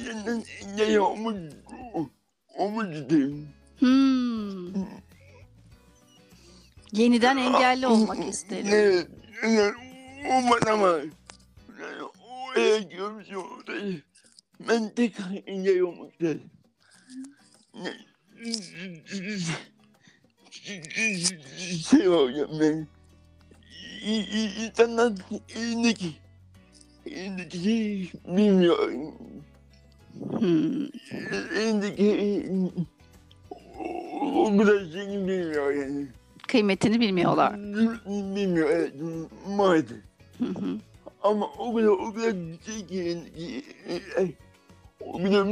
Yeniden 0.04 0.44
engel 0.62 0.98
olmak 0.98 1.36
olmak 2.54 2.94
istedim 2.94 3.48
Hmm. 3.78 4.66
Yeniden 6.92 7.36
engelli 7.36 7.86
olmak 7.86 8.28
isterim. 8.28 8.66
Evet, 8.70 9.08
olmaz 10.30 10.60
ama. 10.66 10.98
Yani 12.56 12.68
o 12.68 12.72
eğer 12.72 12.80
görmüş 12.80 13.32
olsaydı, 13.32 14.02
ben 14.68 14.92
engel 15.46 15.80
olmak 15.80 16.12
istedim. 16.12 16.50
Şey 21.90 22.08
olacağım 22.08 22.50
ben. 22.60 22.86
İnsanlar 24.66 25.12
elindeki, 25.56 26.12
elindeki 27.06 27.58
şey 27.58 28.12
bilmiyor. 28.26 28.92
Elindeki 31.56 32.46
o 34.22 34.58
kadar 34.58 34.92
şeyi 34.92 35.08
bilmiyor 35.08 35.74
yani. 35.74 36.06
Kıymetini 36.48 37.00
bilmiyorlar. 37.00 37.58
Bilmiyor 38.36 38.70
evet 38.70 38.94
maalesef. 39.48 39.96
Hı 40.38 40.44
hı. 40.44 40.78
Ama 41.26 41.46
o 41.58 41.74
kadar 41.74 41.88
o 41.88 42.14
kadar 42.14 42.34
şey 42.66 42.86
ki 42.86 43.22
o 45.00 45.18
kadar 45.18 45.44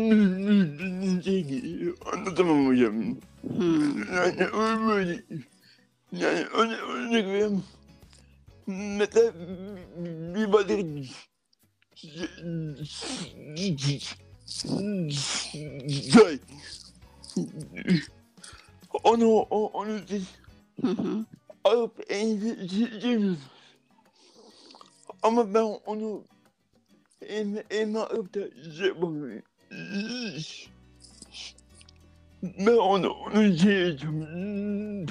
şey 1.22 1.46
ki 1.46 1.94
anlatamam 2.12 2.66
hocam. 2.66 2.94
Hmm. 3.42 4.14
Yani 4.14 4.44
öyle 4.44 4.86
böyle. 4.86 5.22
Yani 6.12 6.44
örnek, 6.44 6.78
örnek 6.80 7.26
vereyim. 7.26 7.64
Mesela 8.66 9.32
bir 10.34 10.52
balık 10.52 11.06
şey 15.94 16.38
onu 19.04 19.38
onu 19.48 20.00
siz 20.08 20.24
alıp 21.64 22.10
elinize 22.10 23.30
Ama 25.24 25.54
ben 25.54 25.78
onu 25.86 26.24
elime, 27.22 27.64
elime 27.70 27.98
alıp 27.98 28.34
da 28.34 28.40
şey 28.76 28.86
yapamıyorum. 28.86 29.42
Ben 32.42 32.76
onu, 32.76 33.08
onu 33.10 33.56
şey 33.58 33.72
yapacağım. 33.72 35.06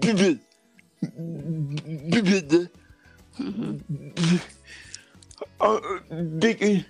Pipet. 0.00 0.38
Pipet 2.12 2.50
de. 2.50 2.68
Peki. 6.40 6.84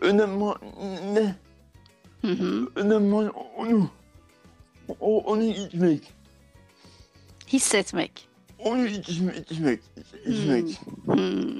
Önemli 0.00 0.44
ne? 1.14 1.34
Hı 2.22 2.32
hı. 2.32 2.68
Önemli 2.76 3.30
onu. 3.56 3.90
O, 5.00 5.18
onu 5.24 5.44
içmek. 5.44 6.12
Hissetmek. 7.48 8.28
Onu 8.58 8.86
içmek, 8.86 9.50
içmek, 9.50 9.80
içmek. 10.26 10.80
Hmm. 11.04 11.58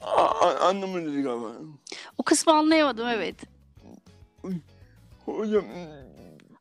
A- 0.00 0.54
anlamadınız 0.68 1.12
galiba. 1.24 1.52
O 2.18 2.22
kısmı 2.22 2.52
anlayamadım 2.52 3.08
evet. 3.08 3.36
Hocam 5.24 5.64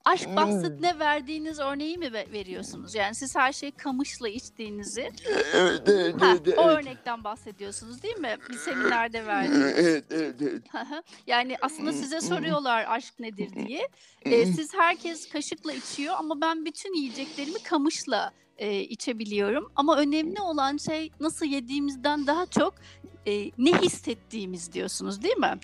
Aşk 0.05 0.27
Hmm. 0.27 0.35
bahsine 0.35 0.99
verdiğiniz 0.99 1.59
örneği 1.59 1.97
mi 1.97 2.13
ve- 2.13 2.27
veriyorsunuz? 2.31 2.95
Yani 2.95 3.15
siz 3.15 3.35
her 3.35 3.53
şeyi 3.53 3.71
kamışla 3.71 4.29
içtiğinizi, 4.29 5.11
evet 5.53 5.81
evet 5.89 6.21
ha, 6.21 6.31
evet. 6.31 6.41
evet. 6.47 6.59
o 6.59 6.69
örnekten 6.69 7.23
bahsediyorsunuz 7.23 8.03
değil 8.03 8.17
mi? 8.17 8.37
Bir 8.49 8.57
seminerde 8.57 9.25
verdiğiniz. 9.25 9.73
Evet 9.77 10.03
evet 10.11 10.35
evet. 10.41 10.63
Hı. 10.73 11.01
yani 11.27 11.57
aslında 11.61 11.93
size 11.93 12.15
Hmm. 12.19 12.27
soruyorlar 12.27 12.85
aşk 12.87 13.19
nedir 13.19 13.67
diye. 13.67 13.87
Ee, 14.21 14.45
siz 14.45 14.73
herkes 14.73 15.29
kaşıkla 15.29 15.73
içiyor 15.73 16.15
ama 16.17 16.41
ben 16.41 16.65
bütün 16.65 16.93
yiyeceklerimi 17.01 17.63
kamışla 17.63 18.31
e, 18.59 18.79
içebiliyorum. 18.81 19.71
Ama 19.75 19.97
önemli 19.97 20.41
olan 20.41 20.77
şey 20.77 21.11
nasıl 21.19 21.45
yediğimizden 21.45 22.27
daha 22.27 22.45
çok 22.45 22.73
e, 23.27 23.51
ne 23.57 23.81
hissettiğimiz 23.81 24.73
diyorsunuz 24.73 25.23
değil 25.23 25.37
mi? 25.37 25.59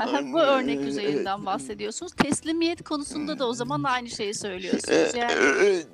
Anlıyorum. 0.00 0.14
Aha, 0.14 0.32
Bu 0.32 0.40
örnek 0.40 0.80
üzerinden 0.80 1.46
bahsediyorsunuz. 1.46 2.12
Teslimiyet 2.12 2.84
konusunda 2.84 3.38
da 3.38 3.48
o 3.48 3.52
zaman 3.54 3.82
aynı 3.82 4.10
şeyi 4.10 4.34
söylüyorsunuz. 4.34 5.14
Yani 5.14 5.32
Evet. 5.36 5.86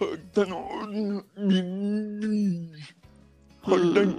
Haktan. 0.00 0.50
Haktan 3.62 4.14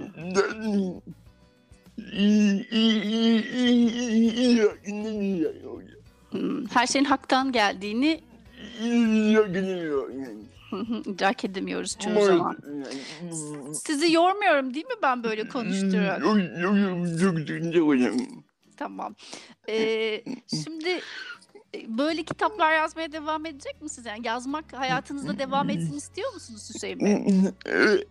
her 6.70 6.86
şeyin 6.86 7.04
haktan 7.04 7.52
geldiğini 7.52 8.20
idrak 11.06 11.44
edemiyoruz 11.44 11.98
çoğu 11.98 12.24
zaman. 12.24 12.56
Sizi 13.74 14.12
yormuyorum 14.12 14.74
değil 14.74 14.86
mi 14.86 14.94
ben 15.02 15.24
böyle 15.24 15.48
konuşturarak? 15.48 16.20
Yok 16.20 16.38
yok 16.60 17.20
çok 17.20 17.38
hocam. 17.80 18.16
Tamam. 18.76 19.14
Ee, 19.68 20.24
şimdi 20.64 21.00
Böyle 21.88 22.22
kitaplar 22.22 22.72
yazmaya 22.72 23.12
devam 23.12 23.46
edecek 23.46 23.82
misiniz? 23.82 24.06
Yani 24.06 24.26
yazmak 24.26 24.72
hayatınızda 24.72 25.38
devam 25.38 25.70
etsin 25.70 25.96
istiyor 25.96 26.34
musunuz 26.34 26.70
Hüseyin 26.74 27.00
Bey? 27.00 27.24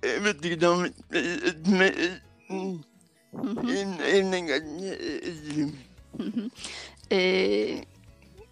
Evet, 0.03 0.61
devam 0.61 0.85
etme, 0.85 1.95
elimden 4.05 4.47
geldiğince 4.47 4.97
hı. 6.17 6.49
Ee, 7.11 7.85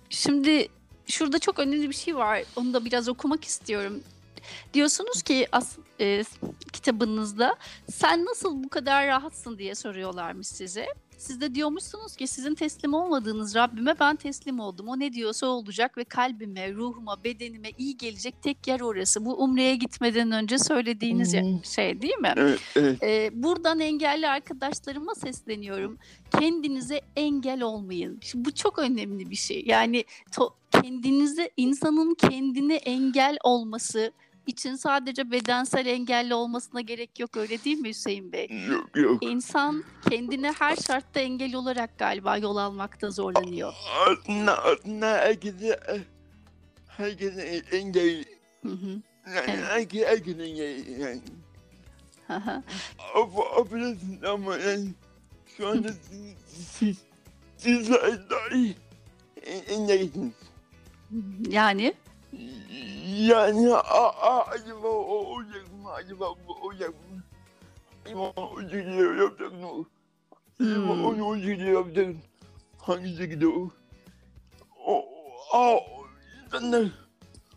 şimdi 0.09 0.67
şurada 1.07 1.39
çok 1.39 1.59
önemli 1.59 1.89
bir 1.89 1.95
şey 1.95 2.15
var. 2.15 2.43
Onu 2.55 2.73
da 2.73 2.85
biraz 2.85 3.09
okumak 3.09 3.43
istiyorum. 3.43 4.03
Diyorsunuz 4.73 5.21
ki 5.21 5.47
as, 5.51 5.77
e, 5.99 6.23
kitabınızda 6.73 7.55
sen 7.91 8.25
nasıl 8.25 8.63
bu 8.63 8.69
kadar 8.69 9.07
rahatsın 9.07 9.57
diye 9.57 9.75
soruyorlarmış 9.75 10.47
size. 10.47 10.87
Siz 11.19 11.41
de 11.41 11.55
diyormuşsunuz 11.55 12.15
ki 12.15 12.27
sizin 12.27 12.55
teslim 12.55 12.93
olmadığınız 12.93 13.55
Rabbime 13.55 13.99
ben 13.99 14.15
teslim 14.15 14.59
oldum. 14.59 14.87
O 14.87 14.99
ne 14.99 15.13
diyorsa 15.13 15.47
olacak 15.47 15.97
ve 15.97 16.03
kalbime, 16.03 16.73
ruhuma, 16.73 17.23
bedenime 17.23 17.69
iyi 17.77 17.97
gelecek 17.97 18.41
tek 18.41 18.67
yer 18.67 18.79
orası. 18.79 19.25
Bu 19.25 19.43
umreye 19.43 19.75
gitmeden 19.75 20.31
önce 20.31 20.57
söylediğiniz 20.57 21.33
Hı. 21.33 21.43
şey 21.63 22.01
değil 22.01 22.17
mi? 22.17 22.33
Evet, 22.35 22.59
evet. 22.75 23.03
Ee, 23.03 23.29
buradan 23.33 23.79
engelli 23.79 24.27
arkadaşlarıma 24.27 25.15
sesleniyorum. 25.15 25.97
Kendinize 26.39 27.01
engel 27.15 27.61
olmayın. 27.61 28.19
Şimdi 28.21 28.45
bu 28.45 28.51
çok 28.51 28.79
önemli 28.79 29.29
bir 29.29 29.35
şey. 29.35 29.63
Yani 29.65 30.05
to- 30.31 30.53
kendinize, 30.71 31.51
insanın 31.57 32.13
kendine 32.13 32.75
engel 32.75 33.37
olması 33.43 34.11
için 34.49 34.75
sadece 34.75 35.31
bedensel 35.31 35.85
engelli 35.85 36.33
olmasına 36.33 36.81
gerek 36.81 37.19
yok 37.19 37.37
öyle 37.37 37.63
değil 37.63 37.77
mi 37.77 37.89
Hüseyin 37.89 38.31
Bey? 38.31 38.47
Yok, 38.69 38.89
yok. 38.95 39.23
İnsan 39.23 39.83
kendine 40.09 40.51
her 40.51 40.75
şartta 40.75 41.19
engel 41.19 41.55
olarak 41.55 41.99
galiba 41.99 42.37
yol 42.37 42.57
almakta 42.57 43.11
zorlanıyor. 43.11 43.73
Herkese, 45.01 45.79
herkese 46.87 47.41
engel, 47.71 48.23
Hı 48.65 48.69
hı, 48.69 49.01
Evet. 49.27 49.49
herkese, 49.49 50.05
herkese 50.07 50.43
engel, 50.43 50.99
yani. 50.99 51.21
Affedersin 53.59 54.19
ama 54.27 54.57
yani 54.57 54.89
şu 55.57 55.67
anda 55.67 55.89
siz, 55.91 56.33
siz, 56.77 56.97
siz 57.57 57.91
engelsiniz. 59.69 60.33
yani 61.49 61.93
Yani 63.17 63.73
a, 63.75 64.09
a, 64.09 64.45
acaba 64.47 64.87
o 64.87 65.15
olacak 65.25 65.65
mı? 65.83 65.91
Acaba 65.91 66.25
bu 66.47 66.53
olacak 66.53 66.89
mı? 66.89 67.23
Acaba 68.05 68.33
o 68.35 68.61
şekilde 68.61 69.21
yapacak 69.23 69.53
mı? 69.53 69.85
Acaba 70.61 70.93
Hmm. 70.93 71.05
onu 71.05 71.25
o 71.25 71.35
şekilde 71.35 71.69
yapacak 71.69 72.15
Hangi 72.77 73.17
şekilde 73.17 73.47
o? 73.47 73.69
O, 74.85 75.05
a, 75.53 75.77
insanlar, 76.45 76.85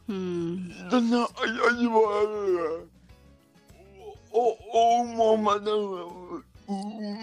hmm, 0.06 0.70
insanlar 0.70 1.28
acaba 1.70 1.98
o, 4.32 4.56
o 4.72 4.98
olmamadan 4.98 6.10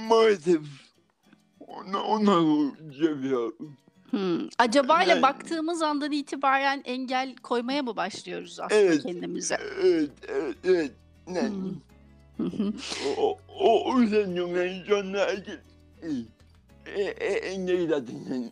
maalesef 0.10 0.62
ona, 1.68 2.04
ona 2.04 2.32
yapıyor. 2.92 3.52
hmm. 3.58 3.89
Acaba 4.58 5.04
ile 5.04 5.12
Yani- 5.12 5.22
baktığımız 5.22 5.82
andan 5.82 6.12
itibaren 6.12 6.82
engel 6.86 7.36
koymaya 7.36 7.84
mı 7.84 7.96
başlıyoruz 7.96 8.60
aslında 8.60 8.82
Evet. 8.82 9.04
kendimize? 9.04 9.58
Evet, 9.84 10.10
evet, 10.28 10.56
evet. 10.64 10.92
Yani, 11.36 11.50
Hmm. 11.50 11.76
Hı 12.38 12.44
hı. 12.64 12.74
O, 13.18 13.38
o, 13.60 13.92
o 13.94 14.00
yüzden 14.00 14.34
diyorum 14.36 14.56
yani 14.58 14.84
şu 14.88 14.98
anda 14.98 15.18
herkes 15.18 15.56
e, 16.96 17.02
e, 17.02 17.26
engeli 17.28 17.88
zaten 17.88 18.16
yani. 18.32 18.50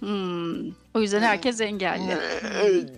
Hmm. 0.00 0.70
O 0.94 1.00
yüzden 1.00 1.20
herkes 1.20 1.60
engelli. 1.60 2.18
Evet. 2.62 2.90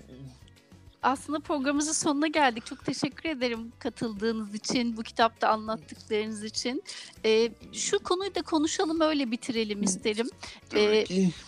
Aslında 1.06 1.40
programımızın 1.40 1.92
sonuna 1.92 2.26
geldik. 2.26 2.66
Çok 2.66 2.84
teşekkür 2.84 3.28
ederim 3.28 3.72
katıldığınız 3.78 4.54
için, 4.54 4.96
bu 4.96 5.02
kitapta 5.02 5.48
anlattıklarınız 5.48 6.44
için. 6.44 6.82
Ee, 7.24 7.50
şu 7.72 7.98
konuyu 7.98 8.34
da 8.34 8.42
konuşalım, 8.42 9.00
öyle 9.00 9.30
bitirelim 9.30 9.82
isterim. 9.82 10.28
Ee. 10.74 11.04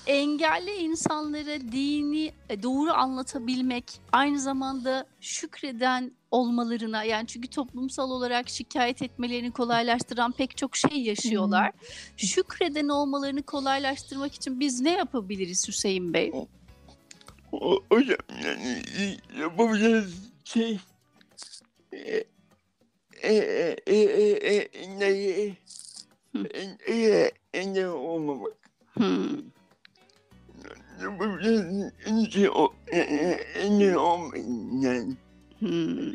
Engelli 0.06 0.74
insanlara 0.74 1.60
dini 1.60 2.32
e, 2.48 2.62
doğru 2.62 2.92
anlatabilmek, 2.92 3.84
aynı 4.12 4.40
zamanda 4.40 5.06
şükreden 5.20 6.12
olmalarına, 6.30 7.04
yani 7.04 7.26
çünkü 7.26 7.48
toplumsal 7.48 8.10
olarak 8.10 8.48
şikayet 8.48 9.02
etmelerini 9.02 9.50
kolaylaştıran 9.50 10.32
pek 10.32 10.56
çok 10.56 10.76
şey 10.76 11.02
yaşıyorlar. 11.02 11.72
Şükreden 12.16 12.88
olmalarını 12.88 13.42
kolaylaştırmak 13.42 14.34
için 14.34 14.60
biz 14.60 14.80
ne 14.80 14.92
yapabiliriz 14.92 15.68
Hüseyin 15.68 16.14
Bey? 16.14 16.32
O, 17.52 17.84
hocam 17.90 18.18
yani 18.44 18.82
yapabileceğiniz 19.40 20.32
şey 20.44 20.80
e, 21.92 22.24
e, 23.22 23.34
e, 23.86 23.96
e, 23.96 24.68
e, 24.76 25.56
e, 26.88 26.94
e, 26.94 27.32
engel 27.54 27.86
olmamak. 27.86 28.52
Hmm. 28.94 29.38
Yapabileceğiniz 31.02 31.92
en 32.06 32.24
şey 32.24 32.48
o 32.48 32.72
e, 32.86 32.98
e, 32.98 33.30
engel 33.54 33.94
olmayın 33.94 34.80
yani. 34.80 35.16
Hmm. 35.58 36.12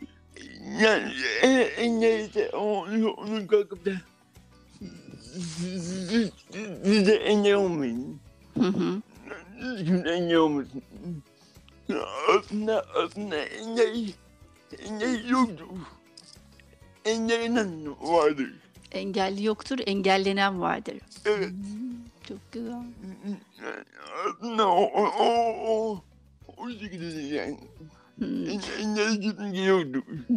Yani 0.82 1.14
e, 1.42 1.48
engel 1.78 2.34
de 2.34 2.50
onu, 2.50 3.12
onu 3.12 3.48
kalkıp 3.48 3.86
da 3.86 3.92
siz, 5.34 6.10
siz, 6.10 6.32
siz 6.84 7.08
de 7.08 7.16
engel 7.16 7.54
olmayın. 7.54 8.20
Hı 8.54 8.68
hı. 8.68 9.02
Olmasın. 9.64 10.84
Aslında, 12.40 12.86
aslında 12.96 13.36
engel, 13.38 14.14
engel 14.80 15.30
yoktur. 15.30 15.66
Engellenen 17.06 17.86
vardır. 18.02 18.54
Engelli 18.92 19.44
yoktur, 19.44 19.80
engellenen 19.86 20.62
vardır. 20.62 20.98
Evet. 21.26 21.50
Hmm, 21.50 21.94
Çok 22.28 22.52
güzel. 22.52 22.84
Aslında 24.28 24.68
o, 24.68 24.82
o, 24.84 25.04
o, 25.20 25.56
o, 25.68 26.04
o 26.58 26.70
şekilde 26.70 27.36
yani. 27.36 27.58
Hmm. 28.24 28.60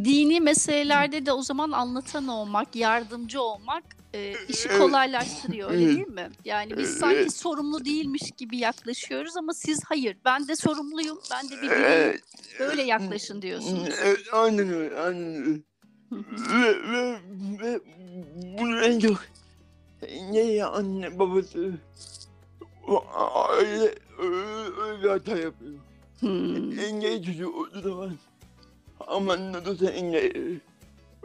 Dini 0.05 0.41
meselelerde 0.41 1.27
de 1.27 1.33
o 1.33 1.43
zaman 1.43 1.71
anlatan 1.71 2.29
olmak, 2.29 2.77
yardımcı 2.77 3.41
olmak 3.41 3.85
e, 4.15 4.35
işi 4.49 4.69
kolaylaştırıyor 4.69 5.71
öyle 5.71 5.87
değil 5.87 6.09
mi? 6.09 6.31
Yani 6.45 6.79
biz 6.79 6.99
sanki 6.99 7.31
sorumlu 7.31 7.85
değilmiş 7.85 8.31
gibi 8.37 8.57
yaklaşıyoruz 8.57 9.37
ama 9.37 9.55
siz 9.55 9.81
hayır 9.85 10.17
ben 10.25 10.49
de 10.49 10.57
sorumluyum, 10.57 11.19
ben 11.31 11.49
de. 11.49 11.55
Evet. 11.71 12.21
Böyle 12.59 12.83
yaklaşın 12.83 13.43
diyorsunuz. 13.43 13.89
Evet, 14.03 14.21
aynen 14.33 14.73
öyle, 14.73 15.01
aynen 15.01 15.35
öyle. 15.35 15.61
Ve, 16.11 16.93
ve, 16.93 17.19
ve 17.63 17.81
bunu 18.59 18.81
en 18.81 18.99
çok 18.99 19.25
ne 20.31 20.65
anne 20.65 21.19
babası 21.19 21.73
aile 23.15 23.95
öyle, 24.19 24.81
öyle 24.81 25.09
hata 25.09 25.39
yapıyor. 25.39 25.73
Hmm. 26.21 26.79
Engel 26.79 27.25
çocuğu 27.25 27.53
olduğu 27.53 27.81
zaman 27.81 28.19
aman 29.07 29.53
ne 29.53 29.59
olsa 29.59 29.91
engel 29.91 30.61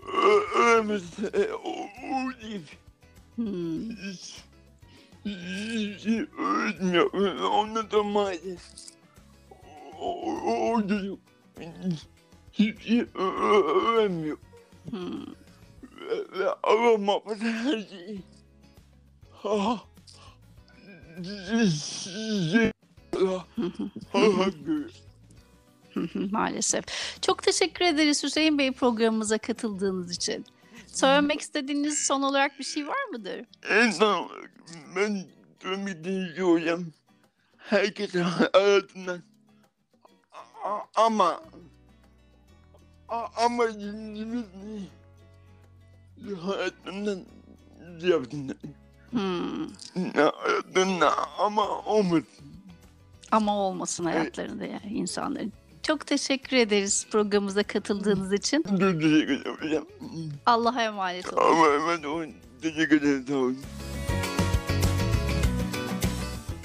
Ö- 0.08 0.60
ölmese 0.60 1.54
o, 1.54 1.70
o 1.70 2.42
değil. 2.42 2.62
Hmm. 3.36 3.90
Hiç, 3.90 4.44
hiç 5.26 6.02
şey 6.02 6.26
öğretmiyor. 6.40 7.14
Ondan 7.44 7.88
sonra 7.92 8.04
maalesef 8.04 8.62
o, 10.00 10.22
o, 10.22 10.74
o 10.74 10.88
çocuk 10.88 11.20
hiç 12.54 12.82
şey 12.82 13.06
öğrenmiyor. 13.16 14.38
Hmm. 14.90 15.26
ve, 16.10 16.40
ve 16.40 16.50
Allah 16.64 16.98
muhafaza 16.98 17.46
her 17.46 17.82
şeyi. 17.90 18.22
Ha. 19.32 19.82
Hı, 21.18 22.71
Maalesef. 26.32 26.86
Çok 27.22 27.44
teşekkür 27.44 27.86
ederiz 27.86 28.24
Hüseyin 28.24 28.58
Bey 28.58 28.72
programımıza 28.72 29.38
katıldığınız 29.38 30.12
için. 30.16 30.46
Söylemek 30.88 31.42
istediğiniz 31.42 32.06
son 32.06 32.22
olarak 32.22 32.60
bir 32.60 32.64
şey 32.64 32.88
var 32.88 33.06
mıdır? 33.12 33.46
En 33.70 33.92
son 33.92 34.32
ben 34.96 35.26
şey 36.36 36.44
hocam. 36.44 36.86
Herkese 37.58 38.22
hayatından 38.22 39.22
ama 40.96 41.42
ama 43.36 43.66
yüzümüz? 43.66 44.46
Hayatından 46.42 47.26
yaptın. 48.02 48.58
Hmm. 49.12 49.68
Hayatından 50.14 51.14
ama 51.40 51.70
olmadı. 51.70 52.26
Ama 53.32 53.58
olmasın 53.58 54.06
hayatlarında 54.06 54.66
yani 54.66 54.94
insanların. 54.94 55.54
Çok 55.84 56.08
teşekkür 56.08 56.58
ederiz 56.58 57.08
programımıza 57.12 57.64
katıldığınız 57.64 58.34
için. 58.34 58.66
Allah'a 60.46 60.84
emanet 60.84 61.34
olun. 61.34 61.42
Ama 61.42 61.66
hemen 61.66 62.04
o 62.04 62.26
teşekkür 62.62 63.02
ederim 63.02 63.26
sağ 63.28 63.36
olun. 63.36 63.58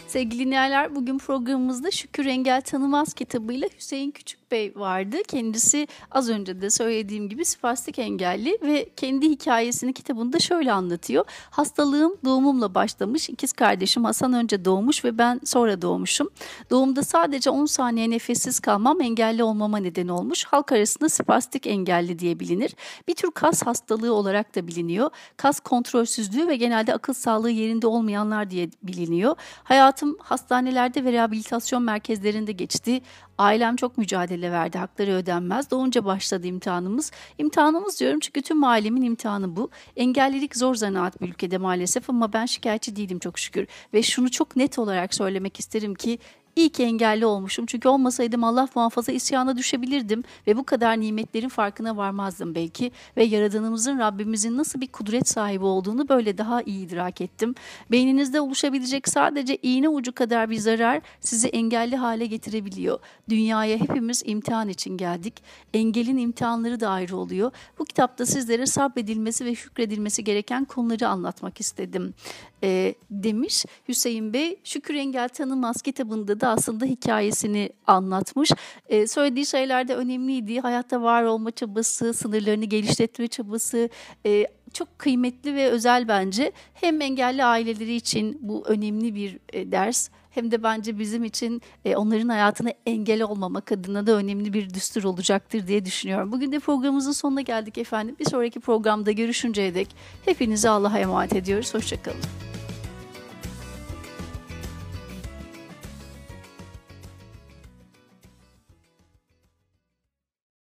Sevgili 0.08 0.44
dinleyenler 0.44 0.94
bugün 0.94 1.18
programımızda 1.18 1.90
Şükür 1.90 2.26
Engel 2.26 2.62
Tanımaz 2.62 3.14
kitabıyla 3.14 3.68
Hüseyin 3.76 4.10
Küçük 4.10 4.45
Bey 4.50 4.72
vardı. 4.76 5.16
Kendisi 5.28 5.88
az 6.10 6.28
önce 6.28 6.60
de 6.60 6.70
söylediğim 6.70 7.28
gibi 7.28 7.44
spastik 7.44 7.98
engelli 7.98 8.58
ve 8.62 8.88
kendi 8.96 9.30
hikayesini 9.30 9.92
kitabında 9.92 10.38
şöyle 10.38 10.72
anlatıyor. 10.72 11.24
Hastalığım 11.50 12.16
doğumumla 12.24 12.74
başlamış. 12.74 13.28
İkiz 13.28 13.52
kardeşim 13.52 14.04
Hasan 14.04 14.32
önce 14.32 14.64
doğmuş 14.64 15.04
ve 15.04 15.18
ben 15.18 15.40
sonra 15.44 15.82
doğmuşum. 15.82 16.30
Doğumda 16.70 17.02
sadece 17.02 17.50
10 17.50 17.66
saniye 17.66 18.10
nefessiz 18.10 18.60
kalmam 18.60 19.00
engelli 19.00 19.42
olmama 19.42 19.78
neden 19.78 20.08
olmuş. 20.08 20.44
Halk 20.44 20.72
arasında 20.72 21.08
spastik 21.08 21.66
engelli 21.66 22.18
diye 22.18 22.40
bilinir. 22.40 22.74
Bir 23.08 23.14
tür 23.14 23.30
kas 23.30 23.62
hastalığı 23.62 24.14
olarak 24.14 24.54
da 24.56 24.66
biliniyor. 24.66 25.10
Kas 25.36 25.60
kontrolsüzlüğü 25.60 26.48
ve 26.48 26.56
genelde 26.56 26.94
akıl 26.94 27.12
sağlığı 27.12 27.50
yerinde 27.50 27.86
olmayanlar 27.86 28.50
diye 28.50 28.70
biliniyor. 28.82 29.36
Hayatım 29.64 30.16
hastanelerde 30.20 31.04
ve 31.04 31.12
rehabilitasyon 31.12 31.82
merkezlerinde 31.82 32.52
geçti. 32.52 33.00
Ailem 33.38 33.76
çok 33.76 33.98
mücadele 33.98 34.52
verdi. 34.52 34.78
Hakları 34.78 35.10
ödenmez. 35.10 35.70
Doğunca 35.70 36.04
başladı 36.04 36.46
imtihanımız. 36.46 37.12
İmtihanımız 37.38 38.00
diyorum 38.00 38.20
çünkü 38.20 38.42
tüm 38.42 38.64
ailemin 38.64 39.02
imtihanı 39.02 39.56
bu. 39.56 39.70
Engellilik 39.96 40.56
zor 40.56 40.74
zanaat 40.74 41.20
bir 41.20 41.28
ülkede 41.28 41.58
maalesef 41.58 42.10
ama 42.10 42.32
ben 42.32 42.46
şikayetçi 42.46 42.96
değilim 42.96 43.18
çok 43.18 43.38
şükür. 43.38 43.66
Ve 43.94 44.02
şunu 44.02 44.30
çok 44.30 44.56
net 44.56 44.78
olarak 44.78 45.14
söylemek 45.14 45.60
isterim 45.60 45.94
ki 45.94 46.18
İyi 46.56 46.68
ki 46.68 46.82
engelli 46.82 47.26
olmuşum 47.26 47.66
çünkü 47.66 47.88
olmasaydım 47.88 48.44
Allah 48.44 48.68
muhafaza 48.74 49.12
isyana 49.12 49.56
düşebilirdim 49.56 50.24
ve 50.46 50.56
bu 50.56 50.64
kadar 50.64 51.00
nimetlerin 51.00 51.48
farkına 51.48 51.96
varmazdım 51.96 52.54
belki 52.54 52.92
ve 53.16 53.24
Yaradanımızın 53.24 53.98
Rabbimizin 53.98 54.56
nasıl 54.56 54.80
bir 54.80 54.86
kudret 54.86 55.28
sahibi 55.28 55.64
olduğunu 55.64 56.08
böyle 56.08 56.38
daha 56.38 56.62
iyi 56.62 56.86
idrak 56.86 57.20
ettim. 57.20 57.54
Beyninizde 57.90 58.40
oluşabilecek 58.40 59.08
sadece 59.08 59.56
iğne 59.56 59.88
ucu 59.88 60.12
kadar 60.12 60.50
bir 60.50 60.56
zarar 60.56 61.00
sizi 61.20 61.48
engelli 61.48 61.96
hale 61.96 62.26
getirebiliyor. 62.26 62.98
Dünyaya 63.28 63.76
hepimiz 63.78 64.22
imtihan 64.26 64.68
için 64.68 64.96
geldik. 64.96 65.34
Engelin 65.74 66.16
imtihanları 66.16 66.80
da 66.80 66.88
ayrı 66.88 67.16
oluyor. 67.16 67.50
Bu 67.78 67.84
kitapta 67.84 68.26
sizlere 68.26 68.66
sabredilmesi 68.66 69.44
ve 69.44 69.54
şükredilmesi 69.54 70.24
gereken 70.24 70.64
konuları 70.64 71.08
anlatmak 71.08 71.60
istedim 71.60 72.14
e, 72.62 72.94
demiş 73.10 73.64
Hüseyin 73.88 74.32
Bey. 74.32 74.60
Şükür 74.64 74.94
Engel 74.94 75.28
Tanımaz 75.28 75.82
kitabında 75.82 76.40
da 76.40 76.45
aslında 76.46 76.84
hikayesini 76.84 77.70
anlatmış. 77.86 78.50
E, 78.88 79.06
söylediği 79.06 79.46
şeyler 79.46 79.88
de 79.88 79.94
önemliydi. 79.96 80.60
Hayatta 80.60 81.02
var 81.02 81.22
olma 81.22 81.50
çabası, 81.50 82.14
sınırlarını 82.14 82.64
geliştirme 82.64 83.28
çabası, 83.28 83.88
e, 84.26 84.46
çok 84.72 84.98
kıymetli 84.98 85.54
ve 85.54 85.68
özel 85.68 86.08
bence. 86.08 86.52
Hem 86.74 87.00
engelli 87.00 87.44
aileleri 87.44 87.94
için 87.94 88.38
bu 88.40 88.64
önemli 88.66 89.14
bir 89.14 89.38
e, 89.52 89.72
ders 89.72 90.08
hem 90.30 90.50
de 90.50 90.62
bence 90.62 90.98
bizim 90.98 91.24
için 91.24 91.62
e, 91.84 91.96
onların 91.96 92.28
hayatına 92.28 92.70
engel 92.86 93.22
olmamak 93.22 93.72
adına 93.72 94.06
da 94.06 94.12
önemli 94.12 94.52
bir 94.52 94.74
düstur 94.74 95.04
olacaktır 95.04 95.66
diye 95.66 95.84
düşünüyorum. 95.84 96.32
Bugün 96.32 96.52
de 96.52 96.58
programımızın 96.58 97.12
sonuna 97.12 97.40
geldik 97.40 97.78
efendim. 97.78 98.16
Bir 98.20 98.24
sonraki 98.24 98.60
programda 98.60 99.12
görüşünceye 99.12 99.74
dek 99.74 99.88
hepinizi 100.24 100.68
Allah'a 100.68 100.98
emanet 100.98 101.36
ediyoruz. 101.36 101.74
Hoşçakalın. 101.74 102.55